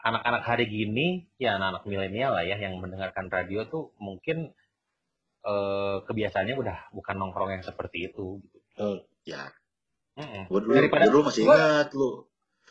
[0.00, 4.56] Anak-anak hari gini, ya anak-anak milenial lah ya yang mendengarkan radio tuh mungkin
[5.42, 8.40] eh, kebiasaannya udah bukan nongkrong yang seperti itu.
[8.40, 8.56] Gitu.
[8.72, 8.96] Betul.
[9.28, 9.52] Ya,
[10.16, 10.48] Mm-mm.
[10.48, 12.24] gua dulu, Daripada- dulu masih gua- ingat lu.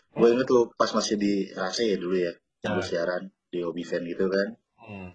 [0.10, 2.88] Gue inget lu pas masih di RAC ya dulu ya, yang lu Nah.
[2.88, 4.48] siaran di obi fan gitu kan.
[4.82, 5.10] Mm.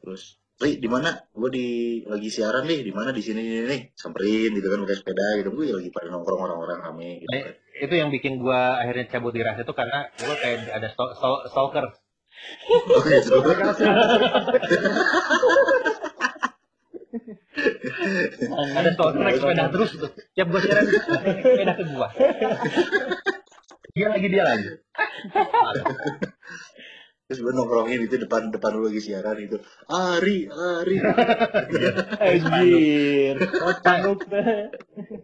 [0.00, 1.10] Terus, Ri, di mana?
[1.30, 1.66] Gue di
[2.04, 5.50] lagi siaran nih, di mana di sini nih, nih, samperin gitu kan pakai sepeda gitu.
[5.50, 7.30] Gue lagi pada nongkrong orang-orang rame gitu.
[7.30, 7.52] Eh, kan.
[7.74, 11.42] itu yang bikin gua akhirnya cabut di rasa itu karena gua kayak ada stal- stal-
[11.50, 11.90] stalker
[12.70, 13.34] Oh, gitu.
[18.74, 22.50] ada stalker naik sepeda terus tuh tiap gua siaran naik sepeda ke gua dia
[24.24, 24.68] lagi dia lagi
[27.24, 29.56] Terus gue nongkrongin itu depan depan lu lagi siaran itu.
[29.88, 30.96] Ari, Ari.
[32.20, 33.40] Anjir.
[33.80, 34.68] Tanduk teh.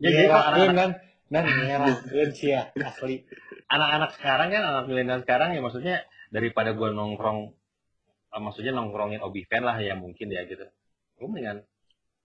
[0.00, 0.90] ya jadi Ngerakeun anak-anak kan.
[1.28, 3.28] Nan ngerakeun sih ya, asli.
[3.68, 6.00] anak-anak sekarang kan anak milenial sekarang ya maksudnya
[6.32, 7.52] daripada gua nongkrong
[8.32, 10.64] eh, maksudnya nongkrongin obi fan lah ya mungkin ya gitu
[11.20, 11.68] gua mendingan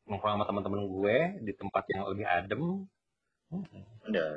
[0.07, 2.88] nongkrong sama teman-teman gue di tempat yang lebih adem
[4.09, 4.28] Ya,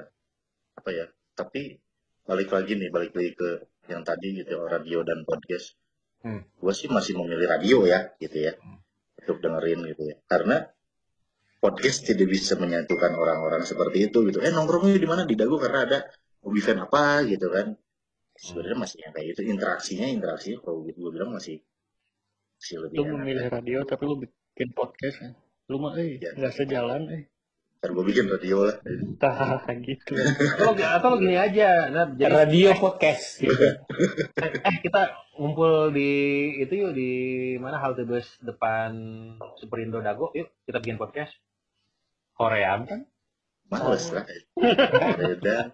[0.76, 1.06] apa ya?
[1.34, 1.80] Tapi
[2.28, 3.48] balik lagi nih, balik lagi ke
[3.88, 5.72] yang tadi gitu, radio dan podcast.
[6.20, 6.44] Hmm.
[6.60, 8.84] Gue sih masih memilih radio ya, gitu ya, Hmm.
[9.24, 10.16] untuk dengerin gitu ya.
[10.28, 10.60] Karena
[11.58, 14.38] podcast tidak bisa menyatukan orang-orang seperti itu gitu.
[14.44, 15.22] Eh nongkrongnya di mana?
[15.24, 15.98] Di Dago karena ada
[16.44, 17.72] hobi fan apa gitu kan.
[18.36, 19.40] Sebenarnya masih yang kayak gitu.
[19.48, 21.58] Interaksinya, interaksinya kalau gitu gue bilang masih
[22.58, 25.30] masih lebih lu memilih radio tapi lu bikin podcast ya
[25.70, 26.34] lu mah eh Ya.
[26.34, 27.22] nggak sejalan eh
[27.78, 28.76] Ntar gue bikin radio lah.
[29.22, 30.12] tah gitu
[30.58, 33.54] atau, atau gini aja nah, jadi Radio podcast gitu.
[34.42, 36.10] eh kita ngumpul di
[36.58, 37.10] itu yuk di
[37.62, 38.90] mana halte bus depan
[39.62, 41.30] Superindo Dago yuk kita bikin podcast
[42.34, 43.06] Korea kan
[43.68, 44.24] Males lah.
[45.20, 45.68] Redang.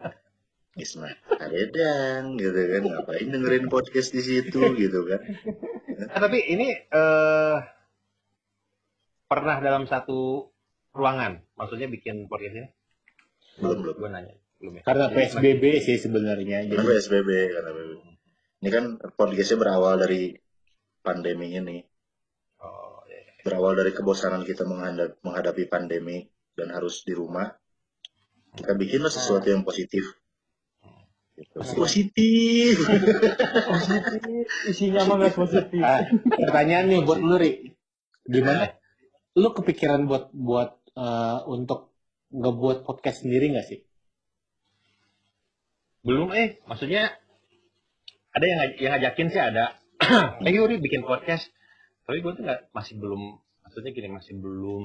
[0.74, 2.82] Isma, Redang gitu kan.
[2.82, 5.20] Ngapain dengerin podcast di situ gitu kan.
[5.94, 7.58] Eh, tapi ini eh
[9.30, 10.50] pernah dalam satu
[10.94, 12.68] ruangan maksudnya bikin podcast ini
[13.54, 13.94] Belum, belum.
[13.98, 16.58] gue nanya belum ya Karena Jadi, PSBB sih sebenarnya.
[16.64, 17.30] Karena Jadi PSBB.
[17.52, 18.02] Karena PSBB.
[18.64, 20.22] Ini kan podcastnya berawal dari
[20.98, 21.78] pandemi ini.
[22.58, 23.32] oh, iya, iya.
[23.44, 26.24] Berawal dari kebosanan kita menghadap- menghadapi pandemi
[26.56, 27.46] dan harus di rumah.
[28.54, 30.02] Kita bikinlah sesuatu yang positif.
[31.34, 31.58] Gitu.
[31.74, 32.74] Positif.
[34.70, 35.82] Isinya mah nggak positif.
[35.82, 36.06] ah,
[36.40, 37.74] pertanyaan nih buat lu, Ri.
[38.24, 38.70] Gimana?
[39.34, 41.94] Lu kepikiran buat buat eh, untuk
[42.34, 43.80] ngebuat podcast sendiri nggak sih?
[46.04, 46.60] belum eh.
[46.68, 47.16] Maksudnya
[48.30, 49.80] ada yang yang ngajakin sih ada.
[50.44, 51.48] Eh Yuri bikin podcast.
[52.04, 54.84] Tapi gue tuh nggak masih belum maksudnya gini masih belum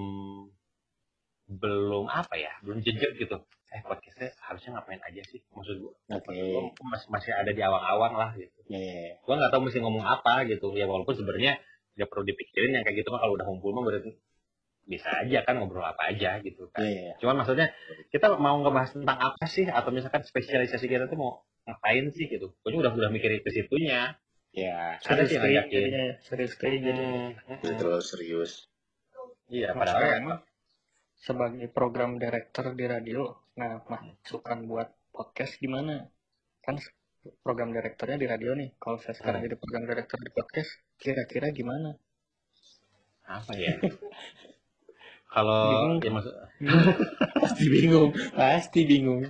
[1.49, 3.35] belum apa ya belum jejak gitu.
[3.69, 5.93] Eh podcastnya harusnya ngapain aja sih maksud gue.
[6.07, 8.55] Gua masih masih ada di awang-awang lah gitu.
[8.71, 9.13] Ya, ya, ya.
[9.19, 10.71] gue nggak tahu mesti ngomong apa gitu.
[10.79, 11.59] Ya walaupun sebenarnya
[11.99, 14.15] nggak perlu dipikirin yang kayak gitu mah kalau udah ngumpul mah berarti
[14.89, 17.15] bisa aja kan ngobrol apa aja gitu kan Ya, ya, ya.
[17.21, 17.69] Cuman maksudnya
[18.09, 21.31] kita mau ngebahas tentang apa sih atau misalkan spesialisasi kita tuh mau
[21.69, 22.57] ngapain sih gitu.
[22.65, 24.17] Gue udah udah mikirin ke situnya.
[24.49, 24.97] Ya.
[24.97, 25.89] Ada serius sih ngajakin.
[25.93, 26.81] ya, serius jadi
[27.61, 28.51] Jadi terlalu serius.
[29.45, 30.39] Iya, padahal emang
[31.13, 36.07] sebagai program director di radio nah masukan buat podcast gimana
[36.63, 36.79] kan
[37.43, 39.47] program direkturnya di radio nih kalau saya sekarang Hmm.
[39.51, 41.99] jadi program director di podcast kira-kira gimana
[43.27, 43.75] apa ya?
[45.29, 46.33] kalau ya maksud
[47.43, 49.23] Pasti bingung, pasti bingung.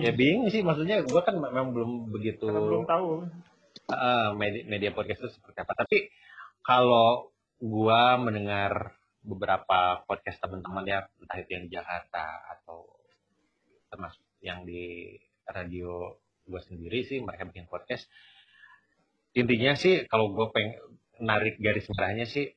[0.00, 3.08] ya bingung sih maksudnya gue kan memang belum begitu Karena belum tahu.
[3.92, 5.72] eh, media, media podcast itu seperti apa.
[5.76, 5.98] Tapi
[6.62, 12.24] kalau gua mendengar beberapa podcast teman-teman ya entah itu yang di Jakarta
[12.58, 12.90] atau
[13.86, 15.14] termasuk yang di
[15.46, 18.10] radio gua sendiri sih mereka bikin podcast
[19.32, 20.74] intinya sih kalau gue pengen
[21.22, 22.52] narik garis merahnya sih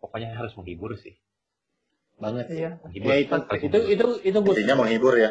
[0.00, 1.14] pokoknya harus menghibur sih
[2.22, 2.46] Banget.
[2.48, 2.70] Iya.
[2.80, 3.82] menghibur Ya itu itu penting.
[3.90, 5.30] itu itu gue Intinya menghibur ya.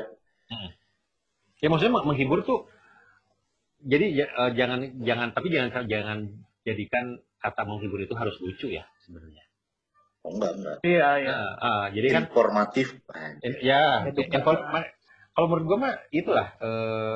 [1.58, 2.68] ya maksudnya meng- menghibur tuh
[3.82, 6.18] jadi ya- eh, jangan jangan tapi jangan jangan
[6.62, 7.06] jadikan
[7.38, 9.42] kata menghibur itu harus lucu ya sebenarnya
[10.22, 10.78] Oh, enggak, enggak.
[10.84, 11.34] Iya, iya.
[11.34, 12.94] Nah, ah, jadi kan Informatif.
[13.42, 14.70] in- ya inform-
[15.32, 17.16] kalau menurut gue mah itulah eh,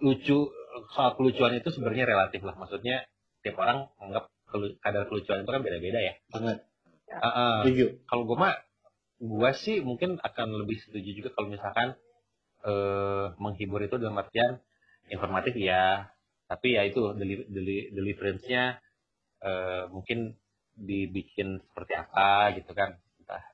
[0.00, 0.50] lucu
[0.90, 3.06] soal kelucuan itu sebenarnya relatif lah maksudnya
[3.38, 6.58] tiap orang anggap kelu- kadar kelucuan itu kan beda-beda ya banget.
[7.12, 7.62] Ah.
[7.62, 8.02] Setuju.
[8.04, 8.58] kalau gue mah
[9.20, 11.88] gue sih mungkin akan lebih setuju juga kalau misalkan
[12.64, 14.60] eh, menghibur itu dalam artian
[15.12, 16.10] informatif ya.
[16.44, 18.80] Tapi ya itu deli- deli- deliverance-nya
[19.44, 20.36] eh, mungkin
[20.74, 22.98] dibikin seperti apa gitu kan.
[23.22, 23.44] Entah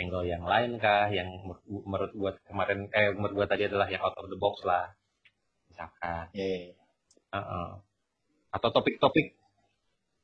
[0.00, 1.28] angle yang lain kah yang
[1.68, 4.94] menurut- gue kemarin eh menurut gue tadi adalah yang out of the box lah.
[5.70, 6.30] Misalkan.
[6.34, 6.74] Ya,
[7.34, 7.68] Heeh.
[8.54, 9.34] atau topik-topik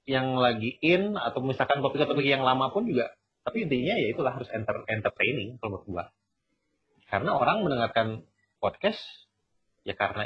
[0.07, 3.11] yang lagi in atau misalkan topik-topik yang lama pun juga
[3.51, 6.05] tapi intinya ya itulah harus enter, entertaining kalau menurut gua
[7.11, 8.23] karena orang mendengarkan
[8.63, 9.03] podcast
[9.83, 10.23] ya karena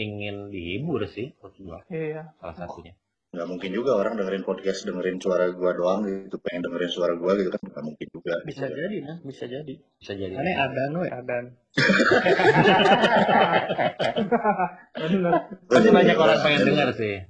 [0.00, 2.32] ingin dihibur sih menurut gua Iya.
[2.40, 2.96] salah satunya
[3.32, 6.36] Nggak mungkin juga orang dengerin podcast, dengerin suara gua doang gitu.
[6.36, 7.64] Pengen dengerin suara gua gitu kan.
[7.64, 8.36] Nggak mungkin juga.
[8.44, 9.16] Bisa jadi, nah.
[9.24, 9.72] Bisa jadi.
[9.72, 11.08] bisa jadi Aneh adan, we.
[11.08, 11.56] Adan.
[15.00, 15.32] Bener.
[15.64, 17.24] pasti banyak orang pengen dengar sih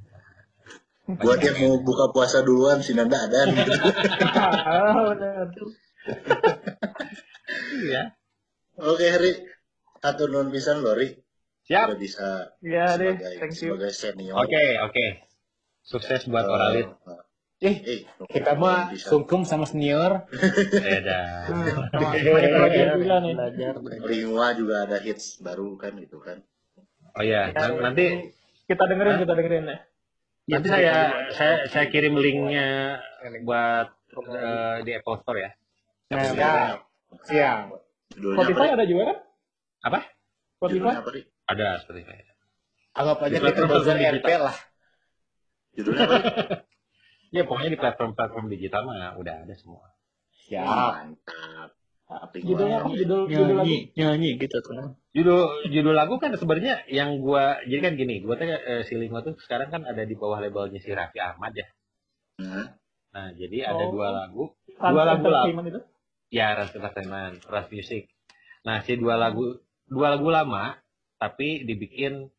[1.04, 3.46] Buat yang mau buka puasa duluan, si Nanda ada.
[5.10, 5.46] Bener.
[7.82, 8.14] iya
[8.74, 9.32] Oke, Ri.
[10.00, 11.10] Atur non pisan lo, Ri.
[11.62, 12.28] siap Udah bisa
[12.58, 13.74] Iya deh, sebagai, thank you.
[13.74, 14.34] sebagai senior.
[14.36, 15.04] oke oke
[15.80, 16.86] sukses buat Eh, oralit
[17.58, 19.06] Eh, eh, kita mah bisa.
[19.06, 20.26] sungkem sama senior.
[20.82, 21.20] beda.
[24.02, 26.42] Lingua juga ada hits baru kan gitu kan.
[27.12, 28.34] oh ya Ya, nanti
[28.66, 29.78] kita dengerin, kita dengerin ya.
[30.52, 30.94] Nanti saya
[31.32, 33.00] saya saya kirim linknya
[33.48, 35.50] buat eh, di Apple Store ya.
[36.12, 36.76] Nah, Siap.
[37.24, 37.60] Siap.
[38.12, 39.18] Judulnya apa, Spotify ada juga kan?
[39.88, 40.00] Apa?
[40.60, 40.92] Spotify?
[41.48, 42.34] Ada seperti itu.
[42.92, 43.96] Anggap aja Di kita digital.
[44.20, 44.56] RP lah.
[45.72, 46.18] Judulnya apa?
[47.32, 49.88] Ya pokoknya di platform-platform digital mah udah ada semua.
[50.36, 50.68] Siap.
[50.68, 51.72] Mantap.
[52.34, 52.88] Judulnya apa?
[52.92, 53.76] Judul, judul lagu?
[53.94, 54.96] nyanyi gitu tuh.
[55.12, 59.20] Judul judul lagu kan sebenarnya yang gua jadi kan gini, gua tuh eh, si Lingua
[59.20, 61.66] tuh sekarang kan ada di bawah labelnya si Raffi Ahmad ya.
[62.40, 62.76] Nah,
[63.12, 63.92] Nah, jadi ada Oh.
[63.92, 65.44] dua lagu, Fun Dua lagu lah.
[65.44, 65.80] Entertainment itu?
[66.32, 68.08] ya Ras Entertainment, Ras Music.
[68.64, 70.80] Nah, si dua lagu dua lagu lama
[71.20, 72.32] tapi dibikin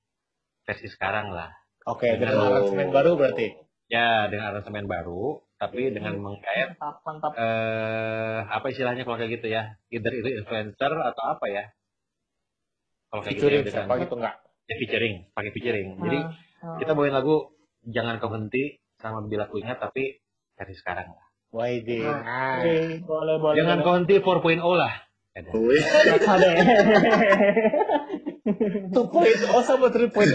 [0.65, 1.53] versi sekarang lah.
[1.85, 2.49] Oke, dengan Oh.
[2.49, 3.53] aransemen baru berarti.
[3.85, 7.31] Ya, dengan aransemen baru, tapi dengan menggait Mantap, mantap.
[7.33, 9.79] eh apa istilahnya kalau kayak gitu ya?
[9.87, 11.63] Either itu influencer atau apa ya?
[13.07, 14.35] Kalau kayak gitu ya Featuring dengan siapa gitu enggak?
[14.63, 15.87] ya, featuring, pakai featuring.
[15.99, 16.19] Jadi
[16.59, 17.51] Ah, kita bawain lagu
[17.83, 20.19] Jangan Kau Henti sama Bila Ku Ingat tapi
[20.53, 21.25] versi sekarang lah.
[21.51, 21.99] Widi.
[21.99, 23.55] Nah, Nah, Oke, boleh, boleh.
[23.55, 24.93] Jangan Henti 4.0 lah.
[25.33, 25.49] Ada.
[25.51, 25.81] wih,
[26.23, 26.49] Ada.
[28.89, 30.29] two point oh sama three point.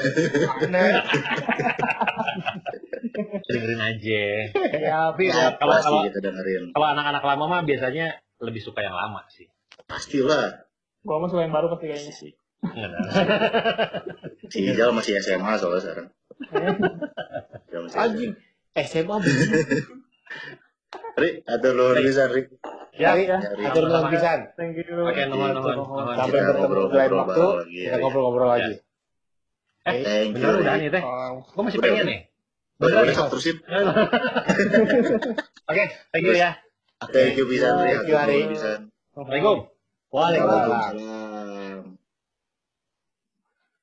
[0.68, 1.06] Nah,
[3.44, 4.22] Dengerin aja.
[4.70, 5.34] Ya, Tapi ya.
[5.34, 6.62] ya, kalau pasti kalau kita dengerin.
[6.70, 8.06] kalau anak-anak lama mah biasanya
[8.38, 9.46] lebih suka yang lama sih.
[9.84, 10.66] Pastilah.
[11.00, 12.12] Gua mah suka yang baru pasti kayaknya.
[12.58, 12.98] Ada.
[14.48, 16.08] Si Ijal masih SMA soalnya sekarang.
[17.98, 18.32] Anjing.
[18.76, 19.16] SMA
[21.14, 22.46] Ri, ada lo bisa Ri.
[22.94, 23.38] Ya, ya.
[23.64, 24.54] Atur nuhun pisan.
[24.54, 25.02] Thank you.
[25.02, 26.14] Oke, nuhun nuhun Gitu, nuhun.
[26.14, 27.42] Sampai Kita bertemu di lain waktu.
[27.42, 27.98] lagi, Kita ya.
[27.98, 28.74] ngobrol-ngobrol lagi.
[29.84, 30.60] Eh, Thank bener you.
[30.60, 31.02] udah nih teh.
[31.48, 32.20] Gue masih pengen nih.
[32.78, 33.58] Boleh, terusin.
[35.66, 36.54] Oke, thank you ya.
[37.10, 37.74] Thank you, bisa.
[37.74, 38.38] Thank you, Ari.
[38.54, 38.86] Bisa.
[39.10, 39.66] Assalamualaikum.
[40.14, 41.27] Waalaikumsalam.